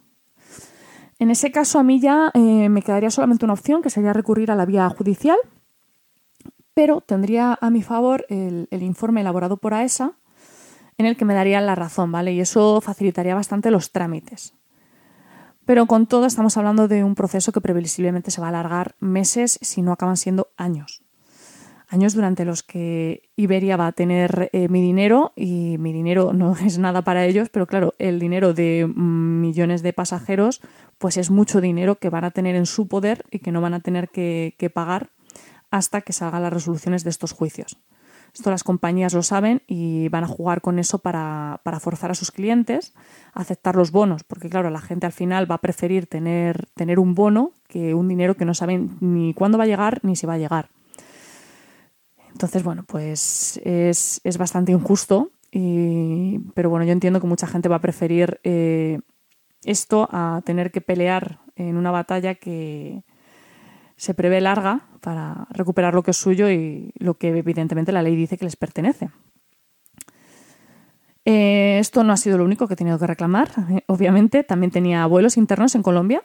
En 1.21 1.31
ese 1.31 1.53
caso 1.53 1.79
a 1.79 1.83
mí 1.83 2.01
ya 2.01 2.31
eh, 2.33 2.69
me 2.71 2.81
quedaría 2.81 3.11
solamente 3.11 3.45
una 3.45 3.53
opción, 3.53 3.83
que 3.83 3.91
sería 3.91 4.15
recurrir 4.15 4.51
a 4.51 4.57
la 4.57 4.65
vía 4.65 4.89
judicial, 4.89 5.37
pero 6.73 7.03
tendría 7.03 7.59
a 7.61 7.69
mi 7.69 7.83
favor 7.83 8.25
el, 8.31 8.67
informe 8.71 9.21
elaborado 9.21 9.59
por 9.59 9.75
AESA 9.75 10.15
en 10.97 11.05
el 11.05 11.19
que 11.19 11.27
me 11.27 11.35
darían 11.35 11.67
la 11.67 11.75
razón, 11.75 12.11
¿vale? 12.11 12.33
Y 12.33 12.41
eso 12.41 12.81
facilitaría 12.81 13.35
bastante 13.35 13.71
los 13.71 13.93
trámites. 13.93 14.55
Pero 15.71 15.87
con 15.87 16.07
todo 16.09 16.27
estamos 16.27 16.57
hablando 16.57 16.89
de 16.89 17.05
un 17.05 17.15
proceso 17.15 17.53
que 17.53 17.61
previsiblemente 17.61 18.33
se 18.33 18.41
va 18.41 18.49
a 18.49 18.51
alargar 18.51 18.97
meses, 18.99 19.57
si 19.63 19.83
no 19.83 19.93
acaban 19.93 20.17
siendo 20.17 20.51
años. 20.57 21.05
Años 21.87 22.13
durante 22.13 22.45
los 22.45 22.65
que 22.65 23.31
Iberia 23.37 23.77
va 23.77 23.87
a 23.87 23.93
tener 23.93 24.51
eh, 24.53 24.67
mi 24.69 24.83
dinero 24.83 25.33
y 25.37 25.79
mi 25.79 25.93
dinero 25.93 26.33
no 26.33 26.57
es 26.67 26.79
nada 26.79 27.03
para 27.03 27.25
ellos, 27.25 27.51
pero 27.51 27.69
claro, 27.69 27.95
el 28.01 28.19
dinero 28.19 28.53
de 28.53 28.93
millones 28.97 29.85
de 29.85 29.93
pasajeros 29.93 30.61
pues 30.99 31.17
es 31.17 31.31
mucho 31.31 31.61
dinero 31.61 32.01
que 32.01 32.11
van 32.11 32.25
a 32.25 32.33
tener 32.33 32.57
en 32.57 32.67
su 32.67 32.89
poder 32.89 33.25
y 33.31 33.39
que 33.39 33.53
no 33.53 33.61
van 33.61 33.75
a 33.75 33.79
tener 33.79 34.09
que, 34.09 34.57
que 34.59 34.71
pagar 34.71 35.11
hasta 35.71 36.01
que 36.01 36.13
salgan 36.13 36.43
las 36.43 36.53
resoluciones 36.53 37.05
de 37.05 37.11
estos 37.11 37.31
juicios. 37.31 37.79
Esto 38.35 38.51
las 38.51 38.65
compañías 38.65 39.13
lo 39.13 39.23
saben 39.23 39.63
y 39.67 40.09
van 40.09 40.25
a 40.25 40.29
jugar 40.29 40.61
con 40.61 40.79
eso 40.79 40.99
para, 40.99 41.61
forzar 41.81 42.11
a 42.11 42.15
sus 42.15 42.31
clientes 42.31 42.95
a 43.33 43.41
aceptar 43.41 43.77
los 43.77 43.91
bonos, 43.91 44.23
porque 44.25 44.49
claro, 44.49 44.71
la 44.71 44.81
gente 44.81 45.07
al 45.07 45.13
final 45.13 45.51
va 45.51 45.57
a 45.57 45.61
preferir 45.61 46.07
tener, 46.07 46.67
tener 46.75 46.99
un 46.99 47.15
bono 47.15 47.53
que 47.69 47.95
un 47.95 48.09
dinero 48.09 48.37
que 48.37 48.45
no 48.45 48.55
saben 48.55 48.97
ni 49.01 49.35
cuándo 49.35 49.59
va 49.59 49.65
a 49.65 49.69
llegar 49.69 50.01
ni 50.03 50.17
si 50.17 50.27
va 50.27 50.35
a 50.35 50.39
llegar. 50.39 50.69
Entonces, 52.33 52.63
bueno, 52.63 52.85
pues 52.87 53.61
es, 53.65 54.21
bastante 54.39 54.73
injusto, 54.73 55.31
pero 55.53 56.71
bueno, 56.71 56.85
yo 56.85 56.93
entiendo 56.93 57.21
que 57.21 57.27
mucha 57.27 57.47
gente 57.47 57.69
va 57.69 57.77
a 57.77 57.81
preferir 57.81 58.41
eh, 58.45 59.01
esto 59.65 60.09
a 60.11 60.41
tener 60.45 60.71
que 60.71 60.81
pelear 60.81 61.41
en 61.57 61.77
una 61.77 61.91
batalla 61.91 62.37
que, 62.37 63.03
se 64.01 64.15
prevé 64.15 64.41
larga 64.41 64.81
para 65.03 65.47
recuperar 65.51 65.93
lo 65.93 66.03
que 66.03 66.13
es 66.13 66.17
suyo 66.17 66.51
y 66.51 66.91
lo 66.97 67.19
que 67.19 67.29
evidentemente 67.37 67.93
la 67.93 68.01
ley 68.01 68.17
dice 68.17 68.39
que 68.39 68.47
les 68.47 68.57
pertenece. 68.57 69.11
Eh, 71.27 71.77
esto 71.79 72.03
no 72.03 72.15
ha 72.15 72.17
sido 72.17 72.39
lo 72.39 72.45
único 72.45 72.67
que 72.67 72.73
he 72.73 72.77
tenido 72.79 72.99
que 72.99 73.07
reclamar. 73.07 73.51
Obviamente, 73.89 74.43
también 74.43 74.71
tenía 74.71 75.05
vuelos 75.05 75.37
internos 75.37 75.75
en 75.75 75.83
Colombia. 75.83 76.23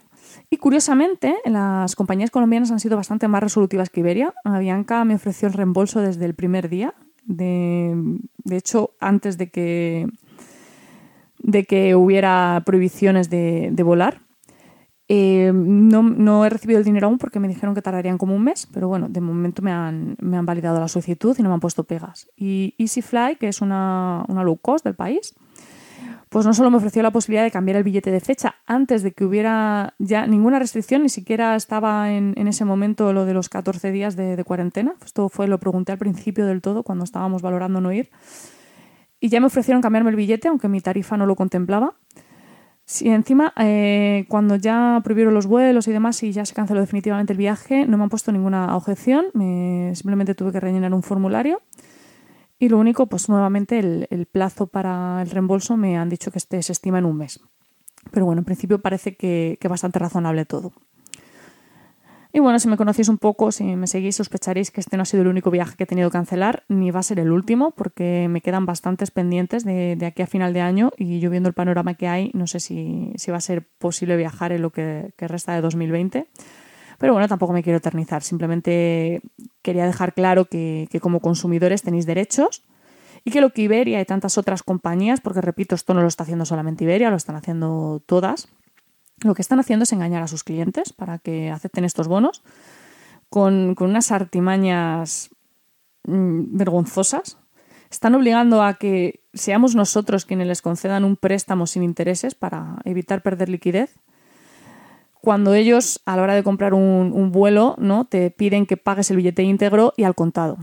Y 0.50 0.56
curiosamente, 0.56 1.36
las 1.44 1.98
compañías 1.98 2.32
colombianas 2.32 2.72
han 2.72 2.80
sido 2.80 2.96
bastante 2.96 3.28
más 3.28 3.44
resolutivas 3.44 3.90
que 3.90 4.00
Iberia. 4.00 4.34
Avianca 4.46 5.04
me 5.04 5.16
ofreció 5.16 5.50
el 5.50 5.54
reembolso 5.54 6.00
desde 6.00 6.24
el 6.24 6.34
primer 6.34 6.70
día. 6.70 6.94
De, 7.26 8.22
hecho, 8.52 8.92
antes 9.02 9.38
de 9.38 9.50
que, 9.50 10.08
de 11.40 11.66
que 11.66 11.94
hubiera 11.94 12.64
prohibiciones 12.66 13.30
de 13.30 13.84
volar. 13.84 14.25
Eh, 15.08 15.52
no, 15.54 16.46
he 16.46 16.50
recibido 16.50 16.80
el 16.80 16.86
dinero 16.86 17.08
aún 17.08 17.20
porque 17.20 17.40
me 17.40 17.48
dijeron 17.48 17.76
que 17.76 17.82
tardarían 17.82 18.18
como 18.18 18.36
un 18.36 18.44
mes, 18.44 18.68
pero 18.72 18.88
bueno, 18.88 19.08
de 19.08 19.22
momento 19.22 19.62
me 19.62 19.72
han, 19.72 20.18
validado 20.20 20.80
la 20.80 20.88
solicitud 20.88 21.36
y 21.38 21.44
no 21.44 21.50
me 21.50 21.56
han 21.56 21.60
puesto 21.60 21.84
pegas. 21.84 22.28
Y 22.36 22.74
EasyFly, 22.80 23.36
que 23.36 23.48
es 23.48 23.62
una, 23.62 24.26
low 24.28 24.58
cost 24.58 24.84
del 24.84 24.96
país, 24.96 25.36
pues 26.30 26.46
no 26.46 26.54
solo 26.54 26.72
me 26.72 26.78
ofreció 26.78 27.04
la 27.04 27.12
posibilidad 27.12 27.44
de 27.44 27.52
cambiar 27.52 27.78
el 27.78 27.84
billete 27.84 28.10
de 28.10 28.20
fecha 28.20 28.56
antes 28.66 29.04
de 29.04 29.14
que 29.14 29.26
hubiera 29.26 29.94
ya 30.00 30.26
ninguna 30.26 30.58
restricción, 30.58 31.04
ni 31.04 31.10
siquiera 31.10 31.56
estaba 31.56 32.12
en, 32.12 32.36
ese 32.48 32.66
momento 32.66 33.14
lo 33.14 33.26
de 33.26 33.34
los 33.34 33.48
14 33.48 33.92
días 33.92 34.16
de, 34.16 34.44
cuarentena. 34.44 34.96
Esto 35.06 35.30
fue, 35.30 35.48
lo 35.48 35.60
pregunté 35.60 35.92
al 35.92 36.00
principio 36.00 36.48
del 36.48 36.62
todo, 36.62 36.84
cuando 36.84 37.04
estábamos 37.04 37.44
valorando 37.44 37.80
no 37.80 37.94
ir. 37.94 38.10
Y 39.20 39.30
ya 39.30 39.40
me 39.40 39.46
ofrecieron 39.46 39.82
cambiarme 39.82 40.10
el 40.10 40.16
billete, 40.16 40.48
aunque 40.48 40.68
mi 40.68 40.82
tarifa 40.82 41.16
no 41.16 41.26
lo 41.28 41.36
contemplaba. 41.36 41.96
Sí, 42.88 43.10
encima, 43.10 43.52
eh, 43.58 44.26
cuando 44.30 44.56
ya 44.58 45.02
prohibieron 45.04 45.34
los 45.34 45.48
vuelos 45.48 45.88
y 45.88 45.92
demás 45.92 46.22
y 46.22 46.32
ya 46.32 46.46
se 46.46 46.54
canceló 46.54 46.82
definitivamente 46.82 47.34
el 47.34 47.38
viaje, 47.38 47.88
no 47.88 47.98
me 47.98 48.04
han 48.04 48.10
puesto 48.10 48.32
ninguna 48.32 48.78
objeción, 48.78 49.26
simplemente 49.96 50.36
tuve 50.36 50.52
que 50.52 50.60
rellenar 50.60 50.94
un 50.94 51.02
formulario. 51.02 51.62
Y 52.60 52.70
lo 52.70 52.78
único, 52.78 53.08
pues 53.08 53.28
nuevamente 53.28 53.80
el, 53.80 54.28
plazo 54.32 54.68
para 54.68 55.22
el 55.24 55.32
reembolso 55.32 55.78
me 55.78 55.98
han 55.98 56.10
dicho 56.10 56.32
que 56.32 56.38
este 56.38 56.62
se 56.62 56.74
estima 56.74 57.00
en 57.00 57.06
un 57.06 57.18
mes. 57.18 57.40
Pero 58.12 58.28
bueno, 58.28 58.40
en 58.40 58.46
principio 58.46 58.80
parece 58.80 59.16
que, 59.18 59.58
que 59.60 59.68
bastante 59.68 59.98
razonable 59.98 60.46
todo. 60.46 60.72
Y 62.36 62.40
bueno, 62.40 62.60
si 62.60 62.68
me 62.68 62.76
conocéis 62.76 63.08
un 63.08 63.18
poco, 63.18 63.54
si 63.54 63.64
me 63.64 63.88
seguís, 63.88 64.18
sospecharéis 64.18 64.70
que 64.70 64.82
este 64.82 64.98
no 64.98 65.04
ha 65.04 65.06
sido 65.06 65.22
el 65.22 65.30
único 65.30 65.52
viaje 65.52 65.78
que 65.78 65.86
he 65.86 65.88
tenido 65.88 66.10
que 66.10 66.18
cancelar, 66.18 66.66
ni 66.68 66.92
va 66.92 67.00
a 67.00 67.04
ser 67.04 67.18
el 67.18 67.32
último, 67.32 67.72
porque 67.72 68.28
me 68.30 68.42
quedan 68.42 68.66
bastantes 68.66 69.10
pendientes 69.10 69.64
de, 69.64 69.98
aquí 70.06 70.22
a 70.22 70.28
final 70.28 70.52
de 70.52 70.60
año 70.60 70.92
y 70.98 71.22
yo 71.22 71.30
viendo 71.30 71.48
el 71.48 71.56
panorama 71.56 71.94
que 71.94 72.10
hay, 72.10 72.32
no 72.34 72.46
sé 72.46 72.60
si, 72.60 73.14
va 73.32 73.38
a 73.38 73.40
ser 73.40 73.66
posible 73.78 74.18
viajar 74.18 74.52
en 74.52 74.64
lo 74.64 74.72
que, 74.72 75.14
resta 75.18 75.56
de 75.56 75.62
2020. 75.62 76.28
Pero 76.98 77.14
bueno, 77.14 77.30
tampoco 77.30 77.54
me 77.54 77.64
quiero 77.64 77.78
eternizar, 77.78 78.22
simplemente 78.22 79.22
quería 79.62 79.86
dejar 79.86 80.14
claro 80.14 80.44
que, 80.44 80.90
que 80.92 81.00
como 81.00 81.22
consumidores 81.22 81.84
tenéis 81.84 82.06
derechos 82.06 82.64
y 83.24 83.32
que 83.32 83.40
lo 83.40 83.52
que 83.52 83.62
Iberia 83.62 84.02
y 84.02 84.06
tantas 84.06 84.38
otras 84.38 84.62
compañías, 84.62 85.22
porque 85.22 85.40
repito, 85.40 85.74
esto 85.74 85.94
no 85.94 86.02
lo 86.02 86.08
está 86.10 86.24
haciendo 86.24 86.44
solamente 86.44 86.84
Iberia, 86.84 87.10
lo 87.10 87.16
están 87.16 87.38
haciendo 87.38 88.04
todas, 88.06 88.50
lo 89.24 89.34
que 89.34 89.42
están 89.42 89.60
haciendo 89.60 89.84
es 89.84 89.94
engañar 89.94 90.24
a 90.24 90.28
sus 90.28 90.44
clientes 90.44 90.94
para 90.94 91.20
que 91.20 91.50
acepten 91.50 91.86
estos 91.86 92.08
bonos 92.08 92.44
con, 93.30 93.76
unas 93.80 94.12
artimañas 94.12 95.30
mm, 96.06 96.58
vergonzosas. 96.58 97.38
Están 97.90 98.16
obligando 98.16 98.64
a 98.64 98.76
que 98.76 99.24
seamos 99.34 99.76
nosotros 99.76 100.26
quienes 100.26 100.48
les 100.48 100.62
concedan 100.62 101.06
un 101.06 101.16
préstamo 101.16 101.68
sin 101.68 101.84
intereses 101.84 102.36
para 102.36 102.78
evitar 102.84 103.22
perder 103.22 103.50
liquidez. 103.50 103.96
Cuando 105.22 105.54
ellos, 105.54 106.02
a 106.06 106.16
la 106.16 106.24
hora 106.24 106.36
de 106.36 106.44
comprar 106.44 106.74
un, 106.74 107.32
vuelo, 107.32 107.76
¿no? 107.80 108.06
te 108.06 108.30
piden 108.30 108.66
que 108.66 108.78
pagues 108.78 109.10
el 109.10 109.18
billete 109.18 109.44
íntegro 109.44 109.94
y 109.98 110.04
al 110.04 110.14
contado. 110.14 110.58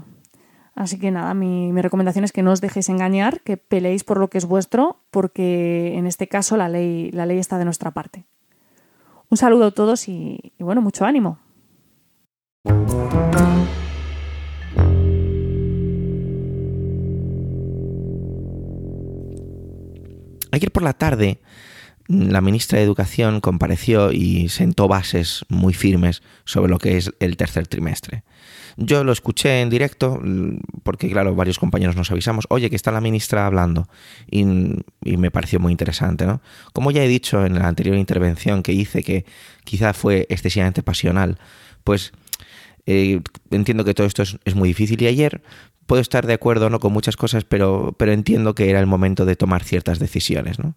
Así 0.75 0.99
que 0.99 1.11
nada, 1.11 1.35
mi, 1.35 1.73
recomendación 1.83 2.25
es 2.25 2.33
que 2.33 2.43
no 2.43 2.53
os 2.53 2.61
dejéis 2.61 2.88
engañar, 2.88 3.41
que 3.41 3.57
peleéis 3.57 4.05
por 4.05 4.19
lo 4.19 4.29
que 4.29 4.38
es 4.38 4.47
vuestro, 4.47 5.01
porque 5.11 5.97
en 5.97 6.07
este 6.07 6.29
caso 6.29 6.57
la 6.57 6.69
ley, 6.69 7.11
la 7.11 7.27
ley 7.27 7.38
está 7.38 7.59
de 7.59 7.65
nuestra 7.65 7.91
parte. 7.91 8.25
Un 9.33 9.38
saludo 9.38 9.64
a 9.64 9.71
todos 9.71 10.09
y, 10.09 10.53
bueno, 10.59 10.83
mucho 10.83 11.07
ánimo. 11.07 11.38
Ayer 20.51 20.71
por 20.71 20.83
la 20.83 20.92
tarde, 20.92 21.38
la 22.09 22.42
ministra 22.42 22.77
de 22.77 22.85
Educación 22.85 23.40
compareció 23.40 24.12
y 24.12 24.51
sentó 24.51 24.87
bases 24.87 25.47
muy 25.49 25.73
firmes 25.73 26.23
sobre 26.45 26.71
lo 26.71 26.77
que 26.77 26.99
es 26.99 27.11
el 27.18 27.38
tercer 27.38 27.66
trimestre. 27.66 28.25
Yo 28.77 29.05
lo 29.05 29.13
escuché 29.13 29.61
en 29.61 29.71
directo 29.71 30.21
porque, 30.83 31.11
claro, 31.11 31.35
varios 31.35 31.59
compañeros 31.59 31.97
nos 31.97 32.11
avisamos, 32.11 32.47
oye, 32.51 32.71
que 32.71 32.77
está 32.77 32.91
la 32.91 33.01
ministra 33.01 33.47
hablando 33.47 33.89
y, 34.31 34.45
me 34.45 35.31
pareció 35.31 35.61
muy 35.61 35.73
interesante, 35.73 36.27
¿no? 36.27 36.41
Como 36.73 36.91
ya 36.91 37.05
he 37.05 37.09
dicho 37.09 37.45
en 37.45 37.59
la 37.59 37.69
anterior 37.69 37.97
intervención 37.97 38.63
que 38.63 38.73
hice, 38.73 39.03
que 39.03 39.25
quizá 39.65 39.93
fue 39.93 40.27
excesivamente 40.29 40.83
pasional, 40.83 41.39
pues 41.85 42.13
eh, 42.87 43.21
entiendo 43.51 43.85
que 43.85 43.95
todo 43.95 44.07
esto 44.07 44.23
es, 44.23 44.55
muy 44.55 44.69
difícil 44.69 45.01
y 45.03 45.07
ayer 45.07 45.43
puedo 45.87 46.01
estar 46.01 46.27
de 46.27 46.35
acuerdo 46.35 46.71
no 46.71 46.81
con 46.81 46.93
muchas 46.93 47.17
cosas, 47.17 47.45
pero, 47.45 47.95
pero 47.99 48.13
entiendo 48.13 48.55
que 48.55 48.71
era 48.71 48.81
el 48.81 48.87
momento 48.87 49.25
de 49.25 49.37
tomar 49.37 49.63
ciertas 49.65 49.99
decisiones, 49.99 50.59
¿no? 50.59 50.75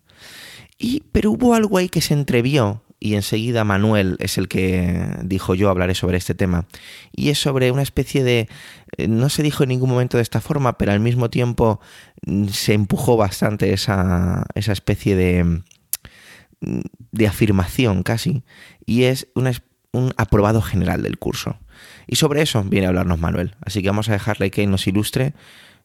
Y, 0.78 1.04
pero 1.12 1.32
hubo 1.32 1.54
algo 1.54 1.78
ahí 1.78 1.90
que 1.90 2.02
se 2.02 2.14
entrevió 2.14 2.84
y 3.00 3.16
enseguida 3.16 3.64
Manuel 3.64 4.16
es 4.20 4.38
el 4.38 4.48
que 4.48 5.08
dijo 5.24 5.54
yo 5.54 5.70
hablaré 5.70 5.96
sobre 5.96 6.18
este 6.18 6.34
tema. 6.34 6.66
Y 7.12 7.30
es 7.30 7.40
sobre 7.40 7.72
una 7.72 7.84
especie 7.84 8.24
de... 8.24 8.50
Eh, 8.98 9.08
no 9.08 9.30
se 9.30 9.44
dijo 9.44 9.64
en 9.64 9.70
ningún 9.70 9.90
momento 9.90 10.18
de 10.18 10.24
esta 10.24 10.42
forma, 10.42 10.78
pero 10.78 10.92
al 10.92 11.00
mismo 11.00 11.30
tiempo 11.30 11.80
mm, 12.26 12.48
se 12.48 12.74
empujó 12.74 13.18
bastante 13.18 13.74
esa, 13.74 14.46
esa 14.56 14.72
especie 14.72 15.16
de, 15.16 15.44
mm, 15.44 16.82
de 17.12 17.28
afirmación 17.28 18.04
casi. 18.04 18.44
Y 18.86 19.04
es 19.04 19.28
un 19.36 20.14
aprobado 20.18 20.62
general 20.62 21.04
del 21.04 21.20
curso. 21.20 21.60
Y 22.08 22.16
sobre 22.16 22.42
eso 22.42 22.64
viene 22.64 22.88
a 22.88 22.90
hablarnos 22.90 23.20
Manuel. 23.20 23.56
Así 23.62 23.82
que 23.82 23.90
vamos 23.90 24.10
a 24.10 24.14
dejarle 24.14 24.52
que 24.52 24.66
nos 24.68 24.88
ilustre 24.88 25.34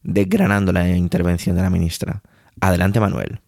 desgranando 0.03 0.73
la 0.73 0.89
intervención 0.89 1.57
de 1.57 1.63
la 1.63 1.71
ministra. 1.71 2.23
Adelante 2.61 3.01
Manuel. 3.01 3.41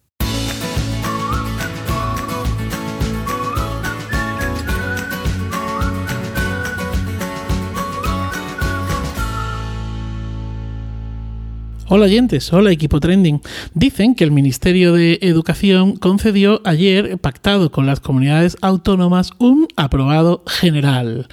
Hola 11.95 12.05
oyentes, 12.05 12.51
hola 12.51 12.71
equipo 12.71 12.99
trending. 12.99 13.39
Dicen 13.75 14.15
que 14.15 14.23
el 14.23 14.31
Ministerio 14.31 14.93
de 14.93 15.19
Educación 15.21 15.95
concedió 15.95 16.59
ayer, 16.65 17.19
pactado 17.19 17.71
con 17.71 17.85
las 17.85 17.99
comunidades 17.99 18.57
autónomas, 18.61 19.29
un 19.37 19.67
aprobado 19.75 20.43
general. 20.47 21.27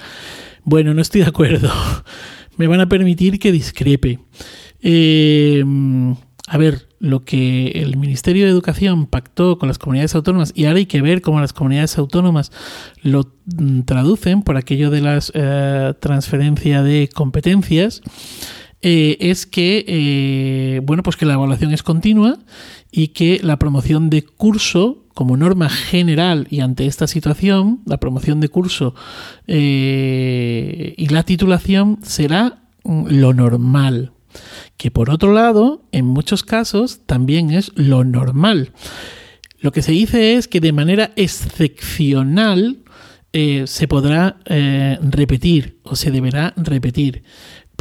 Bueno, 0.63 0.93
no 0.93 1.01
estoy 1.01 1.21
de 1.21 1.27
acuerdo. 1.29 1.71
Me 2.57 2.67
van 2.67 2.79
a 2.79 2.87
permitir 2.87 3.39
que 3.39 3.51
discrepe. 3.51 4.19
Eh, 4.83 5.63
a 6.47 6.57
ver, 6.59 6.87
lo 6.99 7.25
que 7.25 7.69
el 7.69 7.97
Ministerio 7.97 8.45
de 8.45 8.51
Educación 8.51 9.07
pactó 9.07 9.57
con 9.57 9.67
las 9.67 9.79
comunidades 9.79 10.13
autónomas, 10.13 10.53
y 10.53 10.65
ahora 10.65 10.77
hay 10.77 10.85
que 10.85 11.01
ver 11.01 11.21
cómo 11.21 11.39
las 11.39 11.53
comunidades 11.53 11.97
autónomas 11.97 12.51
lo 13.01 13.33
mm, 13.57 13.81
traducen 13.81 14.43
por 14.43 14.57
aquello 14.57 14.91
de 14.91 15.01
la 15.01 15.19
eh, 15.33 15.93
transferencia 15.99 16.83
de 16.83 17.09
competencias, 17.11 18.03
eh, 18.81 19.17
es 19.19 19.45
que, 19.45 19.85
eh, 19.87 20.81
bueno, 20.83 21.03
pues 21.03 21.15
que 21.15 21.25
la 21.25 21.35
evaluación 21.35 21.71
es 21.71 21.83
continua 21.83 22.39
y 22.91 23.09
que 23.09 23.39
la 23.43 23.59
promoción 23.59 24.09
de 24.09 24.23
curso, 24.23 25.05
como 25.13 25.37
norma 25.37 25.69
general 25.69 26.47
y 26.49 26.61
ante 26.61 26.87
esta 26.87 27.05
situación, 27.05 27.81
la 27.85 27.99
promoción 27.99 28.39
de 28.39 28.49
curso 28.49 28.95
eh, 29.45 30.95
y 30.97 31.07
la 31.09 31.23
titulación 31.23 31.99
será 32.01 32.63
mm, 32.83 33.05
lo 33.09 33.33
normal, 33.33 34.13
que 34.77 34.89
por 34.89 35.11
otro 35.11 35.31
lado, 35.31 35.83
en 35.91 36.05
muchos 36.05 36.43
casos, 36.43 37.01
también 37.05 37.51
es 37.51 37.71
lo 37.75 38.03
normal. 38.03 38.71
Lo 39.59 39.71
que 39.71 39.83
se 39.83 39.91
dice 39.91 40.37
es 40.37 40.47
que 40.47 40.59
de 40.59 40.73
manera 40.73 41.11
excepcional 41.15 42.79
se 43.33 43.87
podrá 43.87 44.39
repetir 44.45 45.79
o 45.83 45.95
se 45.95 46.11
deberá 46.11 46.53
repetir. 46.57 47.23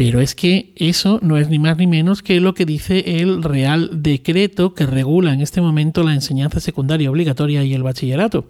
Pero 0.00 0.22
es 0.22 0.34
que 0.34 0.72
eso 0.76 1.18
no 1.20 1.36
es 1.36 1.50
ni 1.50 1.58
más 1.58 1.76
ni 1.76 1.86
menos 1.86 2.22
que 2.22 2.40
lo 2.40 2.54
que 2.54 2.64
dice 2.64 3.20
el 3.20 3.42
Real 3.42 4.02
Decreto 4.02 4.72
que 4.72 4.86
regula 4.86 5.34
en 5.34 5.42
este 5.42 5.60
momento 5.60 6.02
la 6.02 6.14
enseñanza 6.14 6.58
secundaria 6.58 7.10
obligatoria 7.10 7.64
y 7.64 7.74
el 7.74 7.82
bachillerato. 7.82 8.46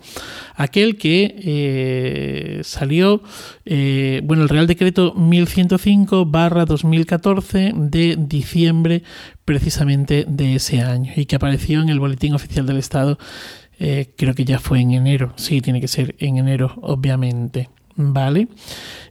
Aquel 0.55 0.97
que 0.97 1.35
eh, 1.43 2.61
salió, 2.63 3.25
bueno, 3.67 4.45
el 4.45 4.49
Real 4.49 4.69
Decreto 4.69 5.13
1105 5.15 6.25
barra 6.27 6.67
2014 6.67 7.73
de 7.75 8.17
diciembre 8.17 9.03
precisamente 9.45 10.27
de 10.29 10.55
ese 10.55 10.83
año 10.83 11.11
y 11.17 11.27
que 11.27 11.35
apareció 11.35 11.83
en 11.83 11.89
el 11.89 11.99
Boletín 11.99 12.33
Oficial 12.33 12.65
del 12.65 12.77
Estado 12.77 13.19
eh, 13.81 14.13
creo 14.17 14.35
que 14.35 14.45
ya 14.45 14.61
fue 14.61 14.79
en 14.81 14.93
enero. 14.93 15.33
Sí, 15.35 15.61
tiene 15.61 15.81
que 15.81 15.89
ser 15.89 16.15
en 16.21 16.37
enero, 16.37 16.75
obviamente. 16.81 17.71
¿Vale? 17.97 18.49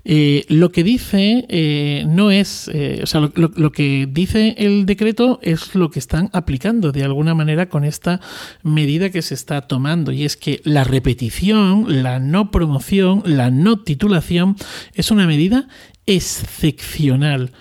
Eh, 0.05 0.45
lo 0.47 0.71
que 0.71 0.83
dice 0.83 1.45
eh, 1.49 2.05
no 2.07 2.31
es, 2.31 2.69
o 3.03 3.05
sea, 3.05 3.29
lo, 3.35 3.71
que 3.71 4.07
dice 4.09 4.55
el 4.57 4.85
decreto 4.85 5.39
es 5.43 5.75
lo 5.75 5.91
que 5.91 5.99
están 5.99 6.29
aplicando 6.33 6.91
de 6.91 7.03
alguna 7.03 7.35
manera 7.35 7.69
con 7.69 7.83
esta 7.83 8.19
medida 8.63 9.11
que 9.11 9.21
se 9.21 9.35
está 9.35 9.61
tomando 9.67 10.11
y 10.11 10.23
es 10.23 10.37
que 10.37 10.61
la 10.63 10.83
repetición, 10.83 12.01
la 12.01 12.19
no 12.19 12.49
promoción, 12.49 13.21
la 13.25 13.51
no 13.51 13.83
titulación 13.83 14.55
es 14.93 15.11
una 15.11 15.27
medida 15.27 15.67
excepcional 16.05 17.51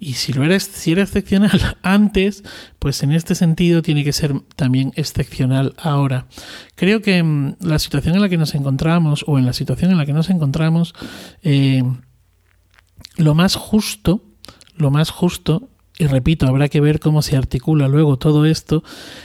y 0.00 0.14
si, 0.14 0.32
lo 0.32 0.44
era, 0.44 0.58
si 0.60 0.92
era 0.92 1.02
excepcional 1.02 1.76
antes, 1.82 2.44
pues 2.78 3.02
en 3.02 3.12
este 3.12 3.34
sentido 3.34 3.82
tiene 3.82 4.04
que 4.04 4.12
ser 4.12 4.40
también 4.56 4.92
excepcional 4.96 5.74
ahora. 5.76 6.26
Creo 6.76 7.02
que 7.02 7.22
mm, 7.22 7.56
la 7.60 7.78
situación 7.78 8.14
en 8.14 8.22
la 8.22 8.28
que 8.28 8.38
nos 8.38 8.54
encontramos, 8.54 9.24
o 9.26 9.38
en 9.38 9.46
la 9.46 9.52
situación 9.52 9.90
en 9.90 9.98
la 9.98 10.06
que 10.06 10.12
nos 10.12 10.30
encontramos, 10.30 10.94
eh, 11.42 11.82
lo 13.16 13.34
más 13.34 13.56
justo, 13.56 14.22
lo 14.76 14.90
más 14.90 15.10
justo 15.10 15.68
y 16.00 16.06
repito, 16.06 16.46
habrá 16.46 16.68
que 16.68 16.80
ver 16.80 17.00
cómo 17.00 17.22
se 17.22 17.36
articula 17.36 17.88
luego 17.88 18.18
todo 18.18 18.46
esto, 18.46 18.84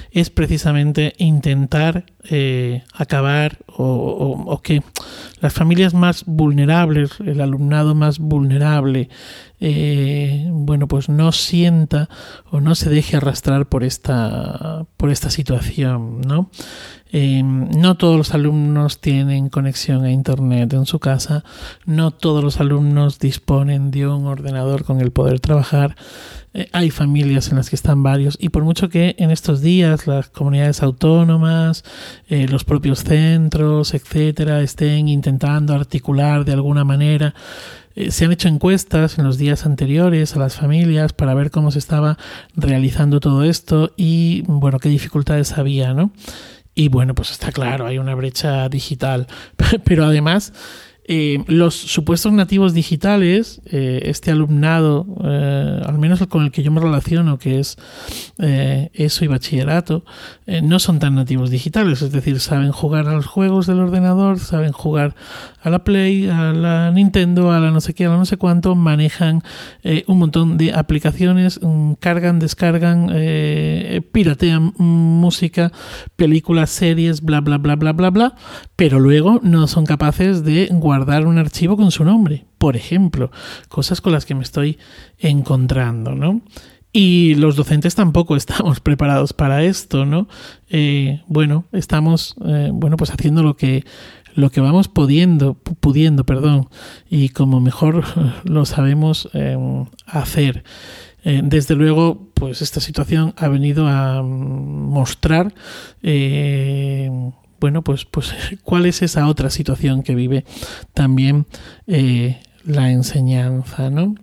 es 0.09 0.31
precisamente 0.31 1.13
intentar 1.19 2.05
eh, 2.23 2.81
acabar 2.93 3.59
o, 3.67 4.59
que 4.63 4.81
las 5.39 5.53
familias 5.53 5.93
más 5.93 6.23
vulnerables, 6.25 7.19
el 7.19 7.41
alumnado 7.41 7.93
más 7.93 8.17
vulnerable, 8.17 9.09
eh, 9.65 10.45
bueno, 10.51 10.89
pues 10.89 11.07
no 11.07 11.31
sienta 11.31 12.09
o 12.51 12.59
no 12.59 12.75
se 12.75 12.89
deje 12.89 13.15
arrastrar 13.15 13.65
por 13.67 13.85
esta, 13.85 14.85
por 14.97 15.09
esta 15.09 15.29
situación, 15.29 16.19
¿no? 16.19 16.49
Em, 17.13 17.69
no 17.69 17.95
todos 17.95 18.17
los 18.17 18.33
alumnos 18.33 18.99
tienen 18.99 19.47
conexión 19.47 20.03
a 20.03 20.11
Internet 20.11 20.73
en 20.73 20.85
su 20.85 20.99
casa, 20.99 21.45
no 21.85 22.11
todos 22.11 22.43
los 22.43 22.59
alumnos 22.59 23.19
disponen 23.19 23.89
de 23.89 24.05
un 24.05 24.25
ordenador 24.25 24.83
con 24.83 24.99
el 24.99 25.11
poder 25.11 25.39
trabajar, 25.39 25.95
eh, 26.55 26.67
hay 26.73 26.89
familias 26.89 27.49
en 27.49 27.57
las 27.57 27.69
que 27.69 27.75
están 27.75 28.03
varios 28.03 28.37
y 28.41 28.49
por 28.49 28.63
mucho 28.63 28.89
que 28.89 29.15
en 29.17 29.31
estos 29.31 29.61
días 29.61 30.07
las 30.07 30.29
comunidades 30.29 30.83
autónomas, 30.83 31.85
eh, 32.27 32.47
los 32.49 32.63
propios 32.65 33.03
centros, 33.03 33.93
etcétera, 33.93 34.61
estén 34.61 35.07
intentando 35.07 35.73
articular 35.73 36.43
de 36.43 36.53
alguna 36.53 36.83
manera 36.83 37.33
eh, 37.95 38.11
se 38.11 38.25
han 38.25 38.31
hecho 38.31 38.47
encuestas 38.47 39.17
en 39.17 39.25
los 39.25 39.37
días 39.37 39.65
anteriores 39.65 40.35
a 40.35 40.39
las 40.39 40.55
familias 40.55 41.13
para 41.13 41.33
ver 41.33 41.51
cómo 41.51 41.71
se 41.71 41.79
estaba 41.79 42.17
realizando 42.55 43.19
todo 43.19 43.43
esto 43.43 43.93
y, 43.97 44.43
bueno, 44.47 44.79
qué 44.79 44.89
dificultades 44.89 45.57
había, 45.57 45.93
¿no? 45.93 46.11
Y 46.75 46.87
bueno, 46.87 47.13
pues 47.13 47.31
está 47.31 47.51
claro, 47.51 47.85
hay 47.85 47.99
una 47.99 48.15
brecha 48.15 48.67
digital. 48.67 49.27
Pero 49.83 50.05
además, 50.05 50.53
eh, 51.05 51.43
los 51.47 51.75
supuestos 51.75 52.31
nativos 52.31 52.73
digitales, 52.73 53.61
eh, 53.65 54.03
este 54.05 54.31
alumnado, 54.31 55.05
eh, 55.21 55.81
al 55.85 55.99
menos 55.99 56.25
con 56.27 56.45
el 56.45 56.51
que 56.51 56.63
yo 56.63 56.71
me 56.71 56.79
relaciono, 56.79 57.37
que 57.37 57.59
es 57.59 57.77
eso 58.37 59.23
y 59.23 59.27
bachillerato, 59.27 60.03
no 60.63 60.79
son 60.79 60.99
tan 60.99 61.15
nativos 61.15 61.49
digitales, 61.49 62.01
es 62.01 62.11
decir, 62.11 62.39
saben 62.39 62.71
jugar 62.71 63.07
a 63.07 63.13
los 63.13 63.25
juegos 63.25 63.67
del 63.67 63.79
ordenador, 63.79 64.39
saben 64.39 64.71
jugar 64.71 65.15
a 65.61 65.69
la 65.69 65.83
Play, 65.83 66.27
a 66.27 66.51
la 66.51 66.91
Nintendo, 66.91 67.51
a 67.51 67.59
la 67.59 67.71
no 67.71 67.79
sé 67.79 67.93
qué, 67.93 68.05
a 68.05 68.09
la 68.09 68.17
no 68.17 68.25
sé 68.25 68.37
cuánto, 68.37 68.75
manejan 68.75 69.43
un 70.07 70.19
montón 70.19 70.57
de 70.57 70.73
aplicaciones, 70.73 71.59
mm, 71.61 71.93
cargan, 71.93 72.39
descargan, 72.39 73.07
piratean 74.11 74.73
música, 74.77 75.71
películas, 76.15 76.69
series, 76.69 77.21
bla, 77.21 77.39
bla, 77.41 77.57
bla, 77.57 77.75
bla, 77.75 77.93
bla, 77.93 78.09
bla, 78.09 78.35
pero 78.75 78.99
luego 78.99 79.39
no 79.43 79.67
son 79.67 79.85
capaces 79.85 80.43
de 80.43 80.67
guardar 80.71 80.92
un 81.01 81.37
archivo 81.37 81.77
con 81.77 81.91
su 81.91 82.03
nombre, 82.03 82.45
por 82.57 82.75
ejemplo, 82.75 83.31
cosas 83.69 84.01
con 84.01 84.13
las 84.13 84.25
que 84.25 84.35
me 84.35 84.43
estoy 84.43 84.77
encontrando, 85.19 86.15
¿no? 86.15 86.41
Y 86.95 87.33
los 87.35 87.55
docentes 87.55 87.95
tampoco 87.95 88.35
estamos 88.37 88.79
preparados 88.79 89.33
para 89.33 89.63
esto, 89.63 90.05
¿no? 90.05 90.27
Eh, 90.69 91.21
bueno, 91.27 91.65
estamos, 91.71 92.35
eh, 92.45 92.69
bueno, 92.71 92.95
pues 92.97 93.11
haciendo 93.11 93.43
lo 93.43 93.57
que 93.57 93.83
lo 94.35 94.49
que 94.49 94.61
vamos 94.61 94.87
pudiendo, 94.87 95.53
pudiendo, 95.53 96.23
perdón, 96.23 96.67
y 97.07 97.29
como 97.29 97.59
mejor 97.59 98.03
lo 98.45 98.65
sabemos 98.65 99.29
eh, 99.33 99.55
hacer. 100.07 100.63
desde 101.23 101.75
luego, 101.75 102.29
pues 102.33 102.63
esta 102.63 102.81
situación 102.81 103.35
ha 103.37 103.47
venido 103.47 103.87
a 103.87 104.23
mostrar 104.23 105.53
bueno, 107.63 107.81
pues, 107.81 108.03
pues 108.03 108.35
cuál 108.63 108.85
es 108.85 109.01
esa 109.01 109.25
otra 109.25 109.49
situación 109.49 110.03
que 110.03 110.15
vive 110.15 110.43
también 110.93 111.45
eh, 111.87 112.41
la 112.65 112.91
enseñanza, 112.91 113.89
¿no? 113.89 114.15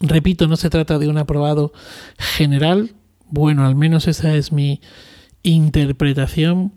Repito, 0.00 0.48
no 0.48 0.56
se 0.56 0.70
trata 0.70 0.98
de 0.98 1.08
un 1.08 1.18
aprobado 1.18 1.74
general, 2.16 2.92
bueno, 3.28 3.66
al 3.66 3.74
menos 3.74 4.08
esa 4.08 4.34
es 4.34 4.52
mi 4.52 4.80
interpretación, 5.42 6.72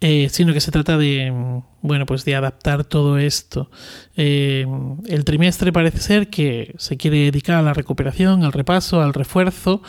eh, 0.00 0.28
sino 0.30 0.52
que 0.52 0.60
se 0.60 0.70
trata 0.70 0.96
de, 0.96 1.60
bueno, 1.82 2.06
pues 2.06 2.24
de 2.24 2.36
adaptar 2.36 2.84
todo 2.84 3.18
esto. 3.18 3.68
Eh, 4.16 4.64
el 5.08 5.24
trimestre 5.24 5.72
parece 5.72 5.98
ser 5.98 6.30
que 6.30 6.72
se 6.78 6.96
quiere 6.96 7.18
dedicar 7.18 7.56
a 7.56 7.62
la 7.62 7.74
recuperación, 7.74 8.44
al 8.44 8.52
repaso, 8.52 9.02
al 9.02 9.12
refuerzo. 9.12 9.82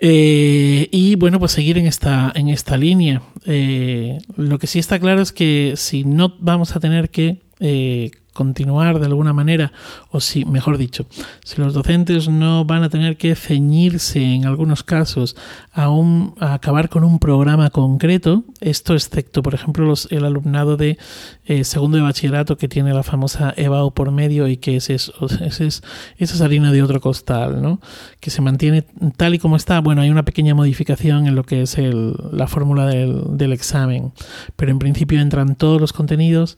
Eh, 0.00 0.88
y 0.92 1.16
bueno, 1.16 1.38
pues 1.38 1.52
seguir 1.52 1.78
en 1.78 1.86
esta, 1.86 2.32
en 2.34 2.48
esta 2.48 2.76
línea. 2.76 3.22
Eh, 3.46 4.18
lo 4.36 4.58
que 4.58 4.66
sí 4.66 4.78
está 4.78 4.98
claro 4.98 5.20
es 5.20 5.32
que 5.32 5.74
si 5.76 6.04
no 6.04 6.36
vamos 6.38 6.76
a 6.76 6.80
tener 6.80 7.10
que 7.10 7.40
eh, 7.60 8.10
continuar 8.38 9.00
de 9.00 9.06
alguna 9.06 9.32
manera, 9.32 9.72
o 10.12 10.20
si, 10.20 10.44
mejor 10.44 10.78
dicho, 10.78 11.06
si 11.42 11.60
los 11.60 11.74
docentes 11.74 12.28
no 12.28 12.64
van 12.64 12.84
a 12.84 12.88
tener 12.88 13.16
que 13.16 13.34
ceñirse 13.34 14.22
en 14.22 14.46
algunos 14.46 14.84
casos 14.84 15.34
a, 15.72 15.90
un, 15.90 16.36
a 16.38 16.54
acabar 16.54 16.88
con 16.88 17.02
un 17.02 17.18
programa 17.18 17.70
concreto, 17.70 18.44
esto 18.60 18.94
excepto, 18.94 19.42
por 19.42 19.54
ejemplo, 19.54 19.84
los, 19.84 20.06
el 20.12 20.24
alumnado 20.24 20.76
de 20.76 20.98
eh, 21.46 21.64
segundo 21.64 21.96
de 21.96 22.04
bachillerato 22.04 22.56
que 22.56 22.68
tiene 22.68 22.94
la 22.94 23.02
famosa 23.02 23.54
EVAO 23.56 23.90
por 23.90 24.12
medio 24.12 24.46
y 24.46 24.58
que 24.58 24.76
es, 24.76 24.88
ese 24.88 25.66
es, 25.66 25.82
esa 26.18 26.34
es 26.34 26.40
harina 26.40 26.70
de 26.70 26.84
otro 26.84 27.00
costal, 27.00 27.60
¿no? 27.60 27.80
que 28.20 28.30
se 28.30 28.40
mantiene 28.40 28.84
tal 29.16 29.34
y 29.34 29.40
como 29.40 29.56
está. 29.56 29.80
Bueno, 29.80 30.02
hay 30.02 30.10
una 30.10 30.24
pequeña 30.24 30.54
modificación 30.54 31.26
en 31.26 31.34
lo 31.34 31.42
que 31.42 31.62
es 31.62 31.76
el, 31.76 32.14
la 32.30 32.46
fórmula 32.46 32.86
del 32.86 33.52
examen, 33.52 34.12
pero 34.54 34.70
en 34.70 34.78
principio 34.78 35.20
entran 35.20 35.56
todos 35.56 35.80
los 35.80 35.92
contenidos 35.92 36.56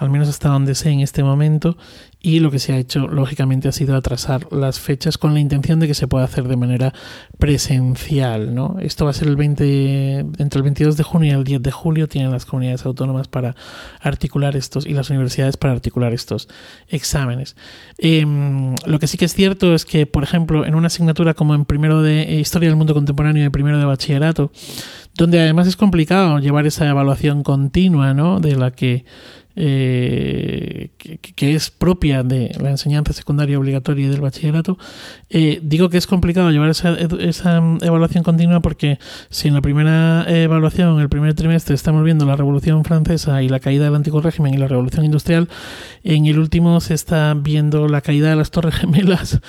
al 0.00 0.10
menos 0.10 0.28
hasta 0.28 0.48
donde 0.48 0.74
sé 0.74 0.90
en 0.90 1.00
este 1.00 1.22
momento, 1.22 1.76
y 2.22 2.40
lo 2.40 2.50
que 2.50 2.58
se 2.58 2.72
ha 2.72 2.78
hecho, 2.78 3.06
lógicamente, 3.06 3.68
ha 3.68 3.72
sido 3.72 3.96
atrasar 3.96 4.50
las 4.52 4.78
fechas 4.78 5.16
con 5.16 5.32
la 5.32 5.40
intención 5.40 5.80
de 5.80 5.86
que 5.86 5.94
se 5.94 6.06
pueda 6.06 6.24
hacer 6.24 6.48
de 6.48 6.56
manera 6.56 6.92
presencial. 7.38 8.54
¿no? 8.54 8.76
Esto 8.80 9.04
va 9.04 9.12
a 9.12 9.14
ser 9.14 9.28
el 9.28 9.36
20, 9.36 10.18
entre 10.38 10.58
el 10.58 10.62
22 10.62 10.96
de 10.98 11.02
junio 11.02 11.32
y 11.32 11.38
el 11.38 11.44
10 11.44 11.62
de 11.62 11.70
julio, 11.70 12.08
tienen 12.08 12.30
las 12.30 12.44
comunidades 12.44 12.84
autónomas 12.84 13.28
para 13.28 13.56
articular 14.00 14.54
estos 14.56 14.86
y 14.86 14.92
las 14.92 15.08
universidades 15.08 15.56
para 15.56 15.72
articular 15.72 16.12
estos 16.12 16.48
exámenes. 16.88 17.56
Em, 17.96 18.74
lo 18.86 18.98
que 18.98 19.06
sí 19.06 19.16
que 19.16 19.24
es 19.26 19.34
cierto 19.34 19.74
es 19.74 19.86
que, 19.86 20.06
por 20.06 20.22
ejemplo, 20.22 20.66
en 20.66 20.74
una 20.74 20.88
asignatura 20.88 21.32
como 21.32 21.54
en 21.54 21.64
primero 21.64 22.02
de 22.02 22.22
eh, 22.22 22.40
Historia 22.40 22.68
del 22.68 22.76
Mundo 22.76 22.92
Contemporáneo 22.92 23.46
y 23.46 23.48
primero 23.48 23.78
de 23.78 23.84
Bachillerato, 23.86 24.52
donde 25.14 25.40
además 25.40 25.66
es 25.66 25.76
complicado 25.76 26.38
llevar 26.38 26.66
esa 26.66 26.88
evaluación 26.88 27.42
continua, 27.42 28.14
¿no? 28.14 28.40
De 28.40 28.56
la 28.56 28.70
que 28.70 29.04
eh, 29.56 30.90
que, 30.98 31.54
es 31.54 31.70
propia 31.70 32.22
de 32.22 32.54
la 32.60 32.70
enseñanza 32.70 33.12
secundaria 33.12 33.58
obligatoria 33.58 34.06
y 34.06 34.08
del 34.08 34.20
bachillerato, 34.20 34.78
eh, 35.28 35.60
digo 35.62 35.88
que 35.88 35.98
es 35.98 36.06
complicado 36.06 36.50
llevar 36.50 36.70
esa, 36.70 36.94
esa, 36.94 37.62
evaluación 37.80 38.22
continua 38.22 38.60
porque 38.60 38.98
si 39.28 39.48
en 39.48 39.54
la 39.54 39.60
primera 39.60 40.24
evaluación, 40.28 40.94
en 40.94 41.00
el 41.00 41.08
primer 41.08 41.34
trimestre, 41.34 41.74
estamos 41.74 42.04
viendo 42.04 42.26
la 42.26 42.36
Revolución 42.36 42.84
Francesa 42.84 43.42
y 43.42 43.48
la 43.48 43.60
caída 43.60 43.84
del 43.84 43.94
antiguo 43.94 44.20
régimen 44.20 44.54
y 44.54 44.58
la 44.58 44.68
Revolución 44.68 45.04
Industrial, 45.04 45.48
en 46.04 46.26
el 46.26 46.38
último 46.38 46.80
se 46.80 46.94
está 46.94 47.34
viendo 47.34 47.88
la 47.88 48.00
caída 48.00 48.30
de 48.30 48.36
las 48.36 48.50
Torres 48.50 48.74
Gemelas 48.74 49.40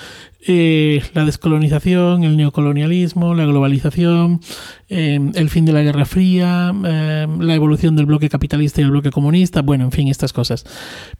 eh, 0.43 1.03
la 1.13 1.23
descolonización, 1.23 2.23
el 2.23 2.35
neocolonialismo, 2.35 3.35
la 3.35 3.45
globalización, 3.45 4.41
eh, 4.89 5.19
el 5.35 5.49
fin 5.49 5.65
de 5.65 5.73
la 5.73 5.83
Guerra 5.83 6.05
Fría, 6.05 6.73
eh, 6.83 7.27
la 7.39 7.53
evolución 7.53 7.95
del 7.95 8.07
bloque 8.07 8.27
capitalista 8.27 8.81
y 8.81 8.85
el 8.85 8.89
bloque 8.91 9.11
comunista, 9.11 9.61
bueno, 9.61 9.83
en 9.83 9.91
fin, 9.91 10.07
estas 10.07 10.33
cosas. 10.33 10.65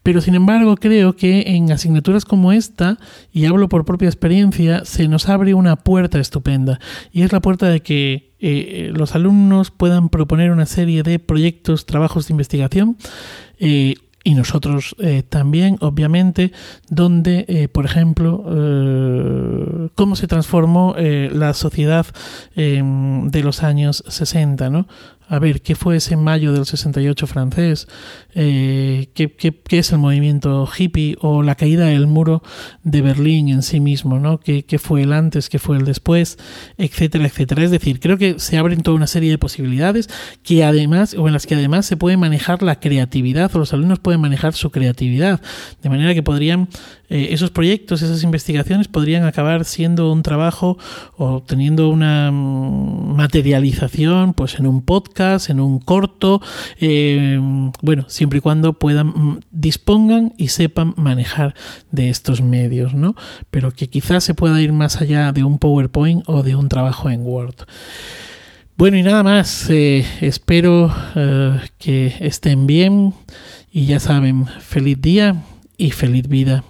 Pero 0.02 0.22
sin 0.22 0.34
embargo, 0.34 0.76
creo 0.76 1.16
que 1.16 1.44
en 1.48 1.72
asignaturas 1.72 2.26
como 2.26 2.52
esta, 2.52 2.98
y 3.32 3.46
hablo 3.46 3.70
por 3.70 3.86
propia 3.86 4.08
experiencia, 4.08 4.86
se 4.86 5.08
nos 5.08 5.30
abre 5.30 5.54
una 5.54 5.76
puerta 5.76 6.20
estupenda, 6.20 6.80
y 7.12 7.22
es 7.22 7.32
la 7.32 7.42
puerta 7.42 7.68
de 7.68 7.82
que 7.82 8.32
los 8.96 9.14
alumnos 9.14 9.70
puedan 9.70 10.10
proponer 10.10 10.50
una 10.50 10.66
serie 10.66 11.04
de 11.04 11.20
proyectos, 11.20 11.86
trabajos 11.86 12.28
de 12.28 12.34
investigación, 12.34 12.98
y 14.24 14.36
nosotros 14.36 14.96
eh, 15.00 15.24
también, 15.28 15.78
obviamente, 15.82 16.52
donde, 16.90 17.46
eh, 17.48 17.68
por 17.68 17.86
ejemplo, 17.86 18.44
eh, 18.48 19.90
cómo 19.96 20.16
se 20.16 20.28
transformó 20.28 20.96
la 20.98 21.54
sociedad 21.54 22.06
em, 22.56 23.30
de 23.30 23.44
los 23.44 23.64
años 23.64 24.04
60, 24.08 24.70
¿no? 24.70 24.88
A 25.32 25.40
ver, 25.40 25.62
¿qué 25.62 25.76
fue 25.76 25.96
ese 25.96 26.18
mayo 26.18 26.52
del 26.52 26.66
68 26.66 27.26
francés? 27.26 27.88
Eh, 28.36 29.08
¿qué, 29.14 29.34
es 29.70 29.92
el 29.94 29.98
movimiento 29.98 30.68
hippie 30.78 31.16
o 31.22 31.42
la 31.42 31.56
caída 31.56 31.86
del 31.86 32.06
muro 32.06 32.44
de 32.84 33.02
Berlín 33.02 33.48
en 33.48 33.64
sí 33.64 33.80
mismo? 33.80 34.20
¿no? 34.20 34.42
¿Qué, 34.42 34.66
fue 34.78 35.04
el 35.04 35.14
antes, 35.14 35.48
qué 35.48 35.58
fue 35.58 35.78
el 35.78 35.86
después? 35.86 36.38
Etcétera, 36.78 37.26
etcétera. 37.26 37.64
Es 37.64 37.72
decir, 37.72 38.02
creo 38.02 38.18
que 38.18 38.40
se 38.40 38.58
abren 38.58 38.82
toda 38.82 38.98
una 38.98 39.08
serie 39.08 39.32
de 39.32 39.38
posibilidades 39.38 40.10
que 40.44 40.66
además, 40.66 41.14
o 41.14 41.28
en 41.28 41.34
las 41.34 41.48
que 41.48 41.56
además 41.56 41.86
se 41.86 41.96
puede 41.96 42.18
manejar 42.18 42.62
la 42.62 42.82
creatividad, 42.82 43.56
o 43.56 43.60
los 43.60 43.72
alumnos 43.72 44.00
pueden 44.00 44.20
manejar 44.20 44.52
su 44.52 44.70
creatividad, 44.70 45.40
de 45.82 45.90
manera 45.90 46.14
que 46.14 46.24
podrían 46.24 46.68
eh, 47.12 47.34
esos 47.34 47.52
proyectos, 47.52 48.02
esas 48.02 48.24
investigaciones 48.24 48.88
podrían 48.88 49.26
acabar 49.26 49.66
siendo 49.66 50.14
un 50.14 50.24
trabajo 50.24 50.78
o 51.18 51.44
teniendo 51.44 51.90
una 51.90 52.32
mm, 52.32 53.18
materialización 53.18 54.34
pues 54.34 54.58
en 54.58 54.66
un 54.66 54.82
podcast, 54.82 55.50
en 55.50 55.60
un 55.60 55.80
corto, 55.80 56.42
eh, 56.80 57.38
bueno, 57.82 58.06
siempre 58.08 58.38
y 58.38 58.42
cuando 58.42 58.80
puedan, 58.80 59.08
mm, 59.08 59.40
dispongan 59.52 60.34
y 60.38 60.48
sepan 60.48 60.94
manejar 60.96 61.54
de 61.92 62.08
estos 62.08 62.42
medios, 62.42 62.94
¿no? 62.94 63.16
Pero 63.50 63.72
que 63.72 63.90
quizás 63.90 64.24
se 64.24 64.34
pueda 64.34 64.62
ir 64.62 64.72
más 64.72 65.02
allá 65.02 65.34
de 65.34 65.44
un 65.44 65.60
PowerPoint 65.60 66.24
o 66.28 66.44
de 66.44 66.56
un 66.56 66.70
trabajo 66.70 67.10
en 67.10 67.26
Word. 67.26 67.56
Bueno, 68.78 68.96
y 68.96 69.04
nada 69.04 69.22
más, 69.22 69.70
eh, 69.70 70.06
espero 70.22 70.96
que 71.78 72.16
estén 72.22 72.68
bien 72.68 73.14
y 73.70 73.86
ya 73.86 74.00
saben, 74.00 74.46
feliz 74.62 75.02
día 75.02 75.44
y 75.78 75.92
feliz 75.92 76.30
vida. 76.30 76.64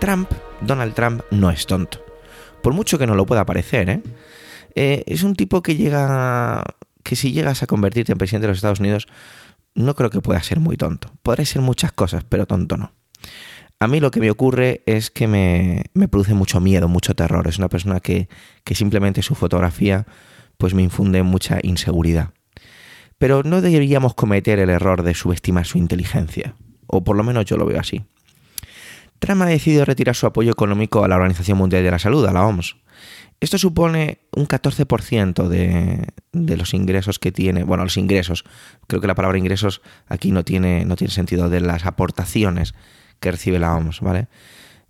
Trump, 0.00 0.30
Donald 0.62 0.94
Trump, 0.94 1.22
no 1.30 1.50
es 1.50 1.66
tonto. 1.66 2.02
Por 2.62 2.72
mucho 2.72 2.98
que 2.98 3.06
no 3.06 3.14
lo 3.14 3.26
pueda 3.26 3.46
parecer, 3.46 3.90
¿eh? 3.90 4.02
¿eh? 4.74 5.04
es 5.06 5.22
un 5.22 5.36
tipo 5.36 5.62
que 5.62 5.76
llega. 5.76 6.64
que 7.02 7.16
si 7.16 7.32
llegas 7.32 7.62
a 7.62 7.66
convertirte 7.66 8.12
en 8.12 8.18
presidente 8.18 8.46
de 8.46 8.52
los 8.52 8.58
Estados 8.58 8.80
Unidos, 8.80 9.06
no 9.74 9.94
creo 9.94 10.10
que 10.10 10.20
pueda 10.20 10.42
ser 10.42 10.58
muy 10.58 10.76
tonto. 10.76 11.12
Podrá 11.22 11.44
ser 11.44 11.62
muchas 11.62 11.92
cosas, 11.92 12.24
pero 12.28 12.46
tonto 12.46 12.76
no. 12.76 12.92
A 13.78 13.88
mí 13.88 14.00
lo 14.00 14.10
que 14.10 14.20
me 14.20 14.30
ocurre 14.30 14.82
es 14.86 15.10
que 15.10 15.26
me, 15.26 15.84
me 15.94 16.08
produce 16.08 16.34
mucho 16.34 16.60
miedo, 16.60 16.88
mucho 16.88 17.14
terror. 17.14 17.46
Es 17.46 17.58
una 17.58 17.68
persona 17.68 18.00
que, 18.00 18.28
que 18.64 18.74
simplemente 18.74 19.22
su 19.22 19.34
fotografía 19.34 20.06
pues 20.56 20.74
me 20.74 20.82
infunde 20.82 21.22
mucha 21.22 21.58
inseguridad. 21.62 22.30
Pero 23.18 23.42
no 23.42 23.60
deberíamos 23.60 24.14
cometer 24.14 24.58
el 24.58 24.70
error 24.70 25.02
de 25.02 25.14
subestimar 25.14 25.66
su 25.66 25.78
inteligencia, 25.78 26.54
o 26.86 27.04
por 27.04 27.16
lo 27.16 27.22
menos 27.22 27.44
yo 27.44 27.56
lo 27.56 27.66
veo 27.66 27.78
así. 27.80 28.02
Trump 29.20 29.42
ha 29.42 29.46
decidido 29.46 29.84
retirar 29.84 30.16
su 30.16 30.26
apoyo 30.26 30.50
económico 30.50 31.04
a 31.04 31.08
la 31.08 31.16
Organización 31.16 31.58
Mundial 31.58 31.84
de 31.84 31.90
la 31.90 31.98
Salud, 31.98 32.26
a 32.26 32.32
la 32.32 32.44
OMS. 32.44 32.76
Esto 33.38 33.56
supone 33.56 34.18
un 34.32 34.46
14% 34.46 35.48
de, 35.48 36.08
de, 36.32 36.56
los 36.56 36.74
ingresos 36.74 37.18
que 37.18 37.32
tiene, 37.32 37.64
bueno, 37.64 37.84
los 37.84 37.96
ingresos, 37.96 38.44
creo 38.86 39.00
que 39.00 39.06
la 39.06 39.14
palabra 39.14 39.38
ingresos 39.38 39.80
aquí 40.08 40.30
no 40.30 40.44
tiene, 40.44 40.84
no 40.84 40.96
tiene 40.96 41.12
sentido, 41.12 41.48
de 41.48 41.60
las 41.60 41.86
aportaciones 41.86 42.74
que 43.18 43.30
recibe 43.30 43.58
la 43.58 43.74
OMS, 43.74 44.00
¿vale? 44.00 44.28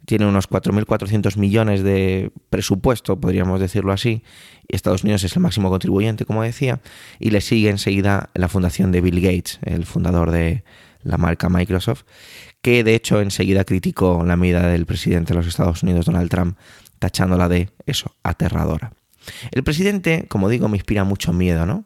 Tiene 0.04 0.26
unos 0.26 0.48
4.400 0.48 1.36
millones 1.36 1.82
de 1.82 2.32
presupuesto, 2.48 3.20
podríamos 3.20 3.60
decirlo 3.60 3.92
así, 3.92 4.24
y 4.66 4.74
Estados 4.74 5.04
Unidos 5.04 5.22
es 5.22 5.36
el 5.36 5.42
máximo 5.42 5.70
contribuyente, 5.70 6.24
como 6.24 6.42
decía, 6.42 6.80
y 7.18 7.30
le 7.30 7.40
sigue 7.40 7.68
enseguida 7.68 8.30
la 8.34 8.48
fundación 8.48 8.90
de 8.90 9.00
Bill 9.00 9.20
Gates, 9.20 9.60
el 9.62 9.84
fundador 9.84 10.30
de 10.30 10.64
la 11.02 11.18
marca 11.18 11.48
Microsoft, 11.48 12.02
que 12.62 12.84
de 12.84 12.94
hecho 12.94 13.20
enseguida 13.20 13.64
criticó 13.64 14.24
la 14.24 14.36
medida 14.36 14.68
del 14.68 14.86
presidente 14.86 15.32
de 15.32 15.38
los 15.38 15.46
Estados 15.46 15.82
Unidos, 15.82 16.06
Donald 16.06 16.30
Trump, 16.30 16.58
tachándola 16.98 17.48
de 17.48 17.70
eso, 17.86 18.14
aterradora. 18.22 18.92
El 19.52 19.64
presidente, 19.64 20.26
como 20.28 20.48
digo, 20.48 20.68
me 20.68 20.76
inspira 20.76 21.04
mucho 21.04 21.32
miedo, 21.32 21.66
¿no? 21.66 21.84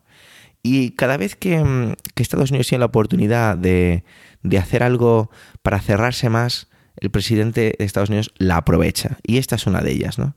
Y 0.63 0.93
cada 0.93 1.17
vez 1.17 1.37
que, 1.37 1.63
mm, 1.63 1.95
Estados 2.17 2.51
Unidos 2.51 2.69
tiene 2.69 2.81
la 2.81 2.87
oportunidad 2.87 3.57
de, 3.57 4.05
de 4.43 4.59
hacer 4.59 4.83
algo 4.83 5.31
para 5.63 5.81
cerrarse 5.81 6.31
más, 6.31 6.69
el 6.97 7.11
presidente 7.11 7.75
de 7.79 7.85
Estados 7.85 8.09
Unidos 8.09 8.33
la 8.39 8.57
aprovecha. 8.57 9.19
Y 9.23 9.39
esta 9.39 9.57
es 9.57 9.67
una 9.67 9.81
de 9.81 9.93
ellas, 9.93 10.19
¿no? 10.19 10.35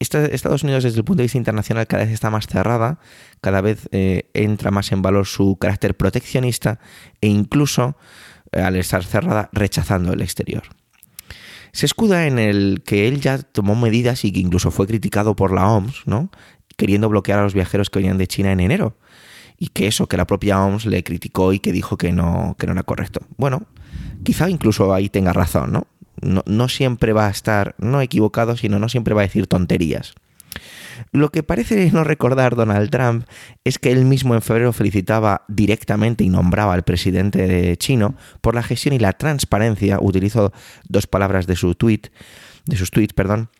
Estados 0.00 0.62
Unidos 0.62 0.84
desde 0.84 0.98
el 0.98 1.04
punto 1.04 1.18
de 1.18 1.24
vista 1.24 1.38
internacional 1.38 1.86
cada 1.88 2.04
vez 2.04 2.12
está 2.12 2.30
más 2.30 2.46
cerrada, 2.46 3.00
cada 3.40 3.60
vez 3.60 3.88
eh, 3.90 4.30
entra 4.32 4.70
más 4.70 4.92
en 4.92 5.02
valor 5.02 5.26
su 5.26 5.56
carácter 5.56 5.96
proteccionista 5.96 6.78
e 7.20 7.26
incluso 7.26 7.96
al 8.52 8.76
estar 8.76 9.04
cerrada, 9.04 9.48
rechazando 9.52 10.12
el 10.12 10.22
exterior. 10.22 10.62
Se 11.72 11.86
escuda 11.86 12.26
en 12.26 12.38
el 12.38 12.82
que 12.84 13.08
él 13.08 13.20
ya 13.20 13.38
tomó 13.38 13.76
medidas 13.76 14.24
y 14.24 14.32
que 14.32 14.40
incluso 14.40 14.70
fue 14.70 14.86
criticado 14.86 15.36
por 15.36 15.52
la 15.52 15.68
OMS, 15.68 16.06
¿no? 16.06 16.30
queriendo 16.78 17.08
bloquear 17.08 17.40
a 17.40 17.42
los 17.42 17.54
viajeros 17.54 17.90
que 17.90 17.98
venían 17.98 18.18
de 18.18 18.26
China 18.26 18.52
en 18.52 18.60
enero. 18.60 18.96
Y 19.58 19.68
que 19.68 19.88
eso, 19.88 20.06
que 20.06 20.16
la 20.16 20.26
propia 20.26 20.62
OMS 20.62 20.86
le 20.86 21.02
criticó 21.02 21.52
y 21.52 21.58
que 21.58 21.72
dijo 21.72 21.98
que 21.98 22.12
no, 22.12 22.54
que 22.58 22.66
no 22.66 22.72
era 22.72 22.84
correcto. 22.84 23.20
Bueno, 23.36 23.66
quizá 24.22 24.48
incluso 24.48 24.94
ahí 24.94 25.08
tenga 25.08 25.32
razón, 25.32 25.72
¿no? 25.72 25.86
No, 26.20 26.42
no 26.46 26.68
siempre 26.68 27.12
va 27.12 27.26
a 27.26 27.30
estar, 27.30 27.74
no 27.78 28.00
equivocado, 28.00 28.56
sino 28.56 28.78
no 28.78 28.88
siempre 28.88 29.14
va 29.14 29.22
a 29.22 29.26
decir 29.26 29.48
tonterías. 29.48 30.14
Lo 31.12 31.30
que 31.30 31.42
parece 31.42 31.90
no 31.92 32.04
recordar 32.04 32.56
Donald 32.56 32.90
Trump 32.90 33.26
es 33.64 33.78
que 33.78 33.92
él 33.92 34.04
mismo 34.04 34.34
en 34.34 34.42
febrero 34.42 34.72
felicitaba 34.72 35.44
directamente 35.48 36.24
y 36.24 36.28
nombraba 36.28 36.74
al 36.74 36.82
presidente 36.82 37.76
chino 37.76 38.16
por 38.40 38.54
la 38.54 38.62
gestión 38.62 38.94
y 38.94 38.98
la 38.98 39.12
transparencia, 39.12 39.98
utilizó 40.00 40.52
dos 40.88 41.06
palabras 41.06 41.46
de 41.46 41.56
su 41.56 41.74
tweet, 41.74 42.02
de 42.66 42.76
sus 42.76 42.90
tweets, 42.90 43.14
perdón, 43.14 43.50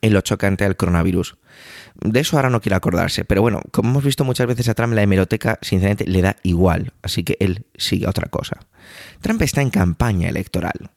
en 0.00 0.12
lo 0.12 0.20
chocante 0.20 0.64
al 0.64 0.76
coronavirus. 0.76 1.36
De 2.00 2.20
eso 2.20 2.36
ahora 2.36 2.50
no 2.50 2.60
quiere 2.60 2.76
acordarse, 2.76 3.24
pero 3.24 3.42
bueno, 3.42 3.60
como 3.70 3.90
hemos 3.90 4.04
visto 4.04 4.24
muchas 4.24 4.46
veces 4.46 4.68
a 4.68 4.74
Trump, 4.74 4.94
la 4.94 5.02
hemeroteca 5.02 5.58
sinceramente 5.62 6.06
le 6.06 6.22
da 6.22 6.36
igual, 6.42 6.92
así 7.02 7.22
que 7.22 7.36
él 7.38 7.66
sigue 7.76 8.08
otra 8.08 8.28
cosa. 8.28 8.58
Trump 9.20 9.40
está 9.42 9.62
en 9.62 9.70
campaña 9.70 10.28
electoral 10.28 10.90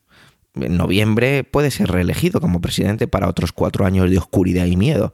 en 0.66 0.78
noviembre 0.78 1.44
puede 1.44 1.72
ser 1.72 1.90
reelegido 1.90 2.42
como 2.42 2.62
presidente 2.62 3.08
para 3.08 3.28
otros 3.28 3.52
cuatro 3.52 3.86
años 3.86 4.10
de 4.10 4.18
oscuridad 4.18 4.66
y 4.66 4.76
miedo. 4.76 5.14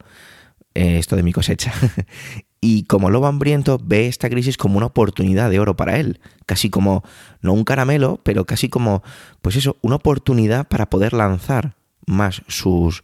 Eh, 0.75 0.97
esto 0.97 1.15
de 1.15 1.23
mi 1.23 1.33
cosecha. 1.33 1.71
y 2.61 2.83
como 2.83 3.09
lobo 3.09 3.27
hambriento 3.27 3.79
ve 3.83 4.07
esta 4.07 4.29
crisis 4.29 4.57
como 4.57 4.77
una 4.77 4.87
oportunidad 4.87 5.49
de 5.49 5.59
oro 5.59 5.75
para 5.75 5.99
él, 5.99 6.19
casi 6.45 6.69
como, 6.69 7.03
no 7.41 7.53
un 7.53 7.63
caramelo, 7.63 8.19
pero 8.23 8.45
casi 8.45 8.69
como, 8.69 9.03
pues 9.41 9.55
eso, 9.55 9.77
una 9.81 9.97
oportunidad 9.97 10.67
para 10.67 10.89
poder 10.89 11.13
lanzar 11.13 11.75
más 12.07 12.41
sus, 12.47 13.03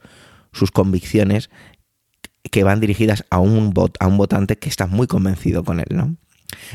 sus 0.51 0.71
convicciones 0.71 1.49
que 2.51 2.63
van 2.63 2.79
dirigidas 2.79 3.25
a 3.29 3.39
un, 3.39 3.73
a 3.99 4.07
un 4.07 4.17
votante 4.17 4.57
que 4.57 4.69
está 4.69 4.87
muy 4.87 5.05
convencido 5.05 5.63
con 5.63 5.79
él, 5.79 5.87
¿no? 5.91 6.15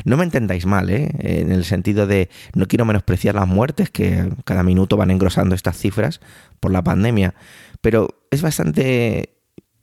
No 0.05 0.15
me 0.15 0.23
entendáis 0.23 0.65
mal, 0.65 0.89
¿eh? 0.89 1.11
en 1.19 1.51
el 1.51 1.65
sentido 1.65 2.07
de 2.07 2.29
no 2.53 2.65
quiero 2.65 2.85
menospreciar 2.85 3.35
las 3.35 3.47
muertes, 3.47 3.89
que 3.89 4.31
cada 4.45 4.63
minuto 4.63 4.95
van 4.95 5.11
engrosando 5.11 5.53
estas 5.53 5.77
cifras 5.77 6.21
por 6.61 6.71
la 6.71 6.81
pandemia, 6.81 7.35
pero 7.81 8.07
es 8.31 8.41
bastante 8.41 9.34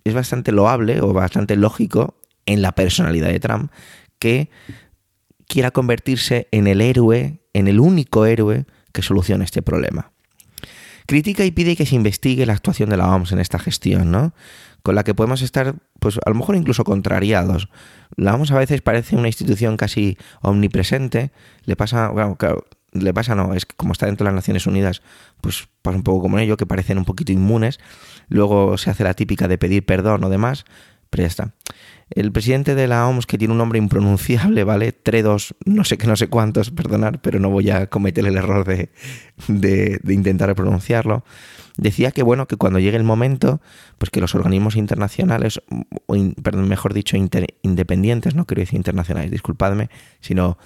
es 0.04 0.14
bastante 0.14 0.52
loable 0.52 1.00
o 1.00 1.12
bastante 1.12 1.56
lógico 1.56 2.16
en 2.46 2.62
la 2.62 2.72
personalidad 2.72 3.28
de 3.28 3.40
Trump 3.40 3.70
que 4.18 4.50
quiera 5.46 5.70
convertirse 5.70 6.48
en 6.50 6.66
el 6.66 6.80
héroe, 6.80 7.40
en 7.52 7.68
el 7.68 7.80
único 7.80 8.26
héroe 8.26 8.66
que 8.92 9.02
solucione 9.02 9.44
este 9.44 9.62
problema. 9.62 10.12
Critica 11.06 11.44
y 11.44 11.50
pide 11.50 11.76
que 11.76 11.86
se 11.86 11.96
investigue 11.96 12.46
la 12.46 12.52
actuación 12.52 12.88
de 12.90 12.96
la 12.96 13.14
OMS 13.14 13.32
en 13.32 13.40
esta 13.40 13.58
gestión, 13.58 14.10
¿no? 14.10 14.34
Con 14.82 14.94
la 14.94 15.04
que 15.04 15.14
podemos 15.14 15.42
estar, 15.42 15.74
pues 15.98 16.18
a 16.24 16.30
lo 16.30 16.36
mejor 16.36 16.56
incluso 16.56 16.84
contrariados. 16.84 17.68
La 18.16 18.34
OMS 18.34 18.52
a 18.52 18.58
veces 18.58 18.82
parece 18.82 19.16
una 19.16 19.28
institución 19.28 19.76
casi 19.76 20.16
omnipresente. 20.40 21.32
Le 21.64 21.76
pasa, 21.76 22.10
claro, 22.14 22.64
le 22.92 23.14
pasa 23.14 23.34
no, 23.34 23.54
es 23.54 23.66
que 23.66 23.74
como 23.76 23.92
está 23.92 24.06
dentro 24.06 24.24
de 24.24 24.30
las 24.30 24.36
Naciones 24.36 24.66
Unidas, 24.66 25.02
pues 25.40 25.68
pasa 25.82 25.96
un 25.96 26.02
poco 26.02 26.22
como 26.22 26.38
ello, 26.38 26.56
que 26.56 26.66
parecen 26.66 26.98
un 26.98 27.04
poquito 27.04 27.32
inmunes. 27.32 27.80
Luego 28.28 28.78
se 28.78 28.90
hace 28.90 29.04
la 29.04 29.14
típica 29.14 29.48
de 29.48 29.58
pedir 29.58 29.84
perdón 29.84 30.24
o 30.24 30.28
demás, 30.28 30.64
pero 31.10 31.22
ya 31.22 31.28
está. 31.28 31.54
El 32.08 32.30
presidente 32.32 32.74
de 32.74 32.88
la 32.88 33.06
OMS, 33.08 33.26
que 33.26 33.38
tiene 33.38 33.52
un 33.52 33.58
nombre 33.58 33.78
impronunciable, 33.78 34.64
¿vale? 34.64 34.92
Tredos, 34.92 35.54
no 35.64 35.84
sé 35.84 35.98
qué, 35.98 36.06
no 36.06 36.16
sé 36.16 36.28
cuántos, 36.28 36.70
perdonar, 36.70 37.20
pero 37.20 37.38
no 37.38 37.50
voy 37.50 37.70
a 37.70 37.86
cometer 37.88 38.26
el 38.26 38.36
error 38.36 38.66
de, 38.66 38.90
de, 39.48 40.00
intentar 40.12 40.54
pronunciarlo. 40.54 41.24
Decía 41.78 42.10
que, 42.10 42.22
bueno, 42.22 42.46
que 42.46 42.56
cuando 42.56 42.78
llegue 42.78 42.98
el 42.98 43.04
momento, 43.04 43.62
pues 43.96 44.10
que 44.10 44.20
los 44.20 44.34
organismos 44.34 44.76
internacionales, 44.76 45.62
o 46.06 46.14
mejor 46.54 46.92
dicho, 46.92 47.16
independientes, 47.62 48.34
no 48.34 48.46
quiero 48.46 48.60
decir 48.60 48.76
internacionales, 48.76 49.30
disculpadme, 49.30 49.88
sino 50.20 50.58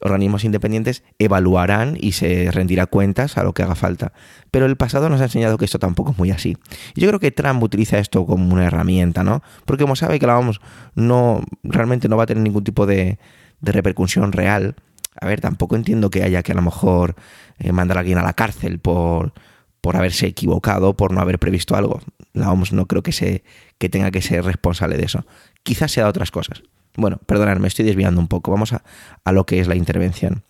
organismos 0.00 0.44
independientes 0.44 1.02
evaluarán 1.18 1.96
y 2.00 2.12
se 2.12 2.50
rendirá 2.50 2.86
cuentas 2.86 3.36
a 3.36 3.44
lo 3.44 3.52
que 3.52 3.62
haga 3.62 3.74
falta. 3.74 4.12
Pero 4.50 4.66
el 4.66 4.76
pasado 4.76 5.08
nos 5.08 5.20
ha 5.20 5.24
enseñado 5.24 5.58
que 5.58 5.64
esto 5.64 5.78
tampoco 5.78 6.12
es 6.12 6.18
muy 6.18 6.30
así. 6.30 6.56
yo 6.94 7.08
creo 7.08 7.20
que 7.20 7.30
Trump 7.30 7.62
utiliza 7.62 7.98
esto 7.98 8.26
como 8.26 8.52
una 8.52 8.66
herramienta, 8.66 9.22
¿no? 9.22 9.42
Porque 9.64 9.84
como 9.84 9.96
sabe 9.96 10.18
que 10.18 10.26
la 10.26 10.34
vamos, 10.34 10.60
no, 10.94 11.42
realmente 11.62 12.08
no 12.08 12.16
va 12.16 12.24
a 12.24 12.26
tener 12.26 12.42
ningún 12.42 12.64
tipo 12.64 12.86
de, 12.86 13.18
repercusión 13.62 14.32
real. 14.32 14.74
A 15.20 15.26
ver, 15.26 15.40
tampoco 15.40 15.76
entiendo 15.76 16.08
que 16.08 16.22
haya 16.22 16.42
que 16.42 16.52
a 16.52 16.54
lo 16.54 16.62
mejor 16.62 17.14
eh, 17.58 17.72
mandar 17.72 17.98
a 17.98 18.00
alguien 18.00 18.16
a 18.18 18.22
la 18.22 18.32
cárcel 18.32 18.78
por, 18.78 19.34
por 19.80 19.96
haberse 19.96 20.26
equivocado, 20.26 20.96
por 20.96 21.12
no 21.12 21.20
haber 21.20 21.38
previsto 21.38 21.76
algo. 21.76 22.00
La 22.32 22.50
OMS 22.50 22.72
no 22.72 22.86
creo 22.86 23.02
que, 23.02 23.12
se, 23.12 23.44
que 23.78 23.90
tenga 23.90 24.10
que 24.10 24.22
ser 24.22 24.44
responsable 24.44 24.96
de 24.96 25.04
eso. 25.04 25.26
Quizás 25.62 25.92
sea 25.92 26.04
de 26.04 26.10
otras 26.10 26.30
cosas. 26.30 26.62
Bueno, 26.96 27.18
perdonad, 27.26 27.58
me 27.58 27.68
estoy 27.68 27.84
desviando 27.84 28.20
un 28.20 28.28
poco. 28.28 28.50
Vamos 28.50 28.72
a, 28.72 29.32
lo 29.32 29.46
que 29.46 29.60
es 29.60 29.68
la 29.68 29.76
intervención. 29.76 30.42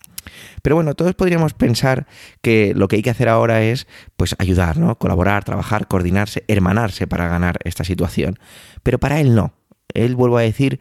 Pero 0.61 0.75
bueno, 0.75 0.93
todos 0.93 1.15
podríamos 1.15 1.53
pensar 1.53 2.07
que 2.41 2.73
lo 2.75 2.87
que 2.87 2.97
hay 2.97 3.01
que 3.01 3.09
hacer 3.09 3.29
ahora 3.29 3.63
es 3.63 3.87
pues 4.15 4.35
ayudar, 4.39 4.77
¿no? 4.77 4.97
Colaborar, 4.97 5.43
trabajar, 5.43 5.87
coordinarse, 5.87 6.43
hermanarse 6.47 7.07
para 7.07 7.27
ganar 7.27 7.57
esta 7.63 7.83
situación. 7.83 8.39
Pero 8.83 8.99
para 8.99 9.19
él 9.19 9.35
no. 9.35 9.53
Él, 9.93 10.15
vuelvo 10.15 10.37
a 10.37 10.41
decir, 10.41 10.79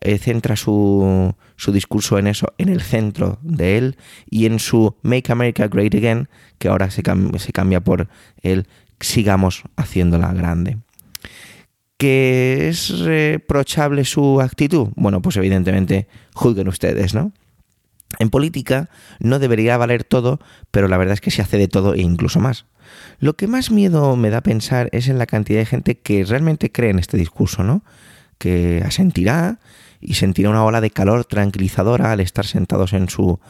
eh, 0.00 0.18
centra 0.18 0.56
su, 0.56 1.34
su, 1.56 1.72
discurso 1.72 2.18
en 2.18 2.26
eso, 2.26 2.52
en 2.58 2.68
el 2.68 2.82
centro 2.82 3.38
de 3.42 3.78
él 3.78 3.96
y 4.28 4.46
en 4.46 4.58
su 4.58 4.96
Make 5.02 5.32
America 5.32 5.66
Great 5.68 5.94
Again, 5.94 6.28
que 6.58 6.68
ahora 6.68 6.90
se, 6.90 7.02
se 7.38 7.52
cambia 7.52 7.80
por 7.80 8.08
el 8.42 8.66
sigamos 9.00 9.62
haciéndola 9.76 10.32
grande. 10.32 10.78
¿Que 12.00 12.70
es 12.70 12.98
reprochable 13.00 14.06
su 14.06 14.40
actitud? 14.40 14.88
Bueno, 14.96 15.20
pues 15.20 15.36
evidentemente 15.36 16.08
juzguen 16.32 16.66
ustedes, 16.66 17.12
¿no? 17.12 17.30
En 18.18 18.30
política 18.30 18.88
no 19.18 19.38
debería 19.38 19.76
valer 19.76 20.02
todo, 20.04 20.40
pero 20.70 20.88
la 20.88 20.96
verdad 20.96 21.12
es 21.12 21.20
que 21.20 21.30
se 21.30 21.42
hace 21.42 21.58
de 21.58 21.68
todo 21.68 21.92
e 21.92 22.00
incluso 22.00 22.40
más. 22.40 22.64
Lo 23.18 23.36
que 23.36 23.48
más 23.48 23.70
miedo 23.70 24.16
me 24.16 24.30
da 24.30 24.40
pensar 24.40 24.88
es 24.92 25.08
en 25.08 25.18
la 25.18 25.26
cantidad 25.26 25.58
de 25.58 25.66
gente 25.66 25.98
que 25.98 26.24
realmente 26.24 26.72
cree 26.72 26.88
en 26.88 27.00
este 27.00 27.18
discurso, 27.18 27.64
¿no? 27.64 27.84
Que 28.38 28.82
asentirá 28.82 29.58
y 30.00 30.14
sentirá 30.14 30.48
una 30.48 30.64
ola 30.64 30.80
de 30.80 30.90
calor 30.90 31.26
tranquilizadora 31.26 32.12
al 32.12 32.20
estar 32.20 32.46
sentados 32.46 32.94
en 32.94 33.10
su 33.10 33.40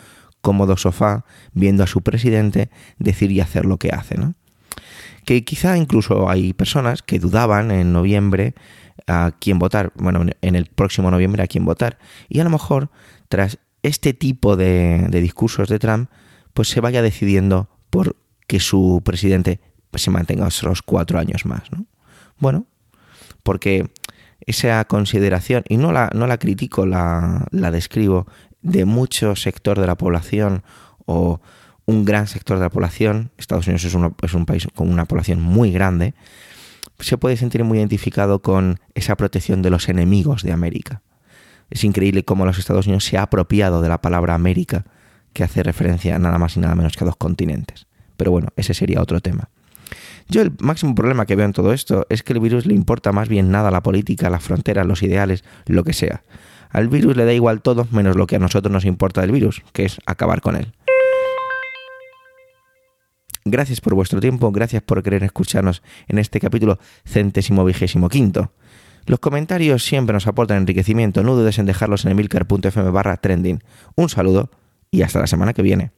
cómodo 0.40 0.76
sofá 0.76 1.24
viendo 1.52 1.84
a 1.84 1.86
su 1.86 2.02
presidente 2.02 2.68
decir 2.98 3.30
y 3.30 3.38
hacer 3.38 3.64
lo 3.64 3.76
que 3.76 3.90
hace, 3.90 4.18
¿no? 4.18 4.34
Que 5.24 5.44
quizá 5.44 5.76
incluso 5.76 6.28
hay 6.28 6.52
personas 6.52 7.02
que 7.02 7.18
dudaban 7.18 7.70
en 7.70 7.92
noviembre 7.92 8.54
a 9.06 9.32
quién 9.38 9.58
votar, 9.58 9.92
bueno, 9.96 10.24
en 10.40 10.54
el 10.54 10.66
próximo 10.66 11.10
noviembre 11.10 11.42
a 11.42 11.46
quién 11.46 11.64
votar, 11.64 11.98
y 12.28 12.40
a 12.40 12.44
lo 12.44 12.50
mejor 12.50 12.90
tras 13.28 13.58
este 13.82 14.12
tipo 14.12 14.56
de, 14.56 15.08
discursos 15.10 15.68
de 15.68 15.78
Trump, 15.78 16.10
pues 16.52 16.68
se 16.68 16.80
vaya 16.80 17.02
decidiendo 17.02 17.68
por 17.90 18.16
que 18.46 18.60
su 18.60 19.02
presidente 19.04 19.60
pues, 19.90 20.02
se 20.02 20.10
mantenga 20.10 20.46
otros 20.46 20.82
cuatro 20.82 21.18
años 21.18 21.46
más, 21.46 21.70
¿no? 21.72 21.86
Bueno, 22.38 22.66
porque 23.42 23.90
esa 24.46 24.84
consideración, 24.84 25.64
y 25.68 25.76
no 25.76 25.92
la, 25.92 26.10
no 26.14 26.26
la 26.26 26.38
critico, 26.38 26.86
la, 26.86 27.46
la 27.50 27.70
describo, 27.70 28.26
de 28.62 28.84
mucho 28.84 29.36
sector 29.36 29.78
de 29.78 29.86
la 29.86 29.96
población 29.96 30.62
o 31.06 31.40
un 31.90 32.04
gran 32.04 32.26
sector 32.26 32.56
de 32.58 32.64
la 32.64 32.70
población, 32.70 33.30
Estados 33.36 33.66
Unidos 33.66 33.84
es, 33.84 34.34
un 34.34 34.46
país 34.46 34.68
con 34.74 34.90
una 34.90 35.04
población 35.04 35.40
muy 35.40 35.72
grande, 35.72 36.14
se 37.00 37.18
puede 37.18 37.36
sentir 37.36 37.64
muy 37.64 37.78
identificado 37.78 38.40
con 38.40 38.78
esa 38.94 39.16
protección 39.16 39.62
de 39.62 39.70
los 39.70 39.88
enemigos 39.88 40.42
de 40.42 40.52
América. 40.52 41.02
Es 41.68 41.84
increíble 41.84 42.24
cómo 42.24 42.46
los 42.46 42.58
Estados 42.58 42.86
Unidos 42.86 43.04
se 43.04 43.18
ha 43.18 43.22
apropiado 43.22 43.82
de 43.82 43.88
la 43.88 44.00
palabra 44.00 44.34
América, 44.34 44.84
que 45.32 45.44
hace 45.44 45.62
referencia 45.62 46.16
a 46.16 46.18
nada 46.18 46.38
más 46.38 46.56
y 46.56 46.60
nada 46.60 46.74
menos 46.74 46.96
que 46.96 47.04
a 47.04 47.06
dos 47.06 47.16
continentes. 47.16 47.86
Pero 48.16 48.30
bueno, 48.30 48.48
ese 48.56 48.74
sería 48.74 49.00
otro 49.00 49.20
tema. 49.20 49.50
Yo 50.28 50.42
el 50.42 50.52
máximo 50.60 50.94
problema 50.94 51.26
que 51.26 51.36
veo 51.36 51.46
en 51.46 51.52
todo 51.52 51.72
esto 51.72 52.06
es 52.08 52.22
que 52.22 52.32
el 52.32 52.40
virus 52.40 52.66
le 52.66 52.74
importa 52.74 53.12
más 53.12 53.28
bien 53.28 53.50
nada 53.50 53.70
la 53.70 53.82
política, 53.82 54.30
las 54.30 54.42
fronteras, 54.42 54.86
los 54.86 55.02
ideales, 55.02 55.44
lo 55.66 55.82
que 55.82 55.92
sea. 55.92 56.22
Al 56.70 56.88
virus 56.88 57.16
le 57.16 57.24
da 57.24 57.32
igual 57.32 57.62
todo 57.62 57.88
menos 57.90 58.16
lo 58.16 58.26
que 58.26 58.36
a 58.36 58.38
nosotros 58.38 58.72
nos 58.72 58.84
importa 58.84 59.22
del 59.22 59.32
virus, 59.32 59.62
que 59.72 59.84
es 59.84 60.00
acabar 60.06 60.40
con 60.40 60.54
él. 60.54 60.72
Gracias 63.44 63.80
por 63.80 63.94
vuestro 63.94 64.20
tiempo, 64.20 64.50
gracias 64.52 64.82
por 64.82 65.02
querer 65.02 65.24
escucharnos 65.24 65.82
en 66.08 66.18
este 66.18 66.40
capítulo 66.40 66.78
centésimo 67.04 67.64
vigésimo 67.64 68.08
quinto. 68.08 68.52
Los 69.06 69.18
comentarios 69.18 69.82
siempre 69.82 70.12
nos 70.12 70.26
aportan 70.26 70.58
enriquecimiento, 70.58 71.22
no 71.22 71.34
dudes 71.34 71.58
en 71.58 71.66
dejarlos 71.66 72.04
en 72.04 72.12
emilcar.fm 72.12 72.90
barra 72.90 73.16
trending. 73.16 73.62
Un 73.96 74.08
saludo 74.08 74.50
y 74.90 75.02
hasta 75.02 75.20
la 75.20 75.26
semana 75.26 75.52
que 75.54 75.62
viene. 75.62 75.90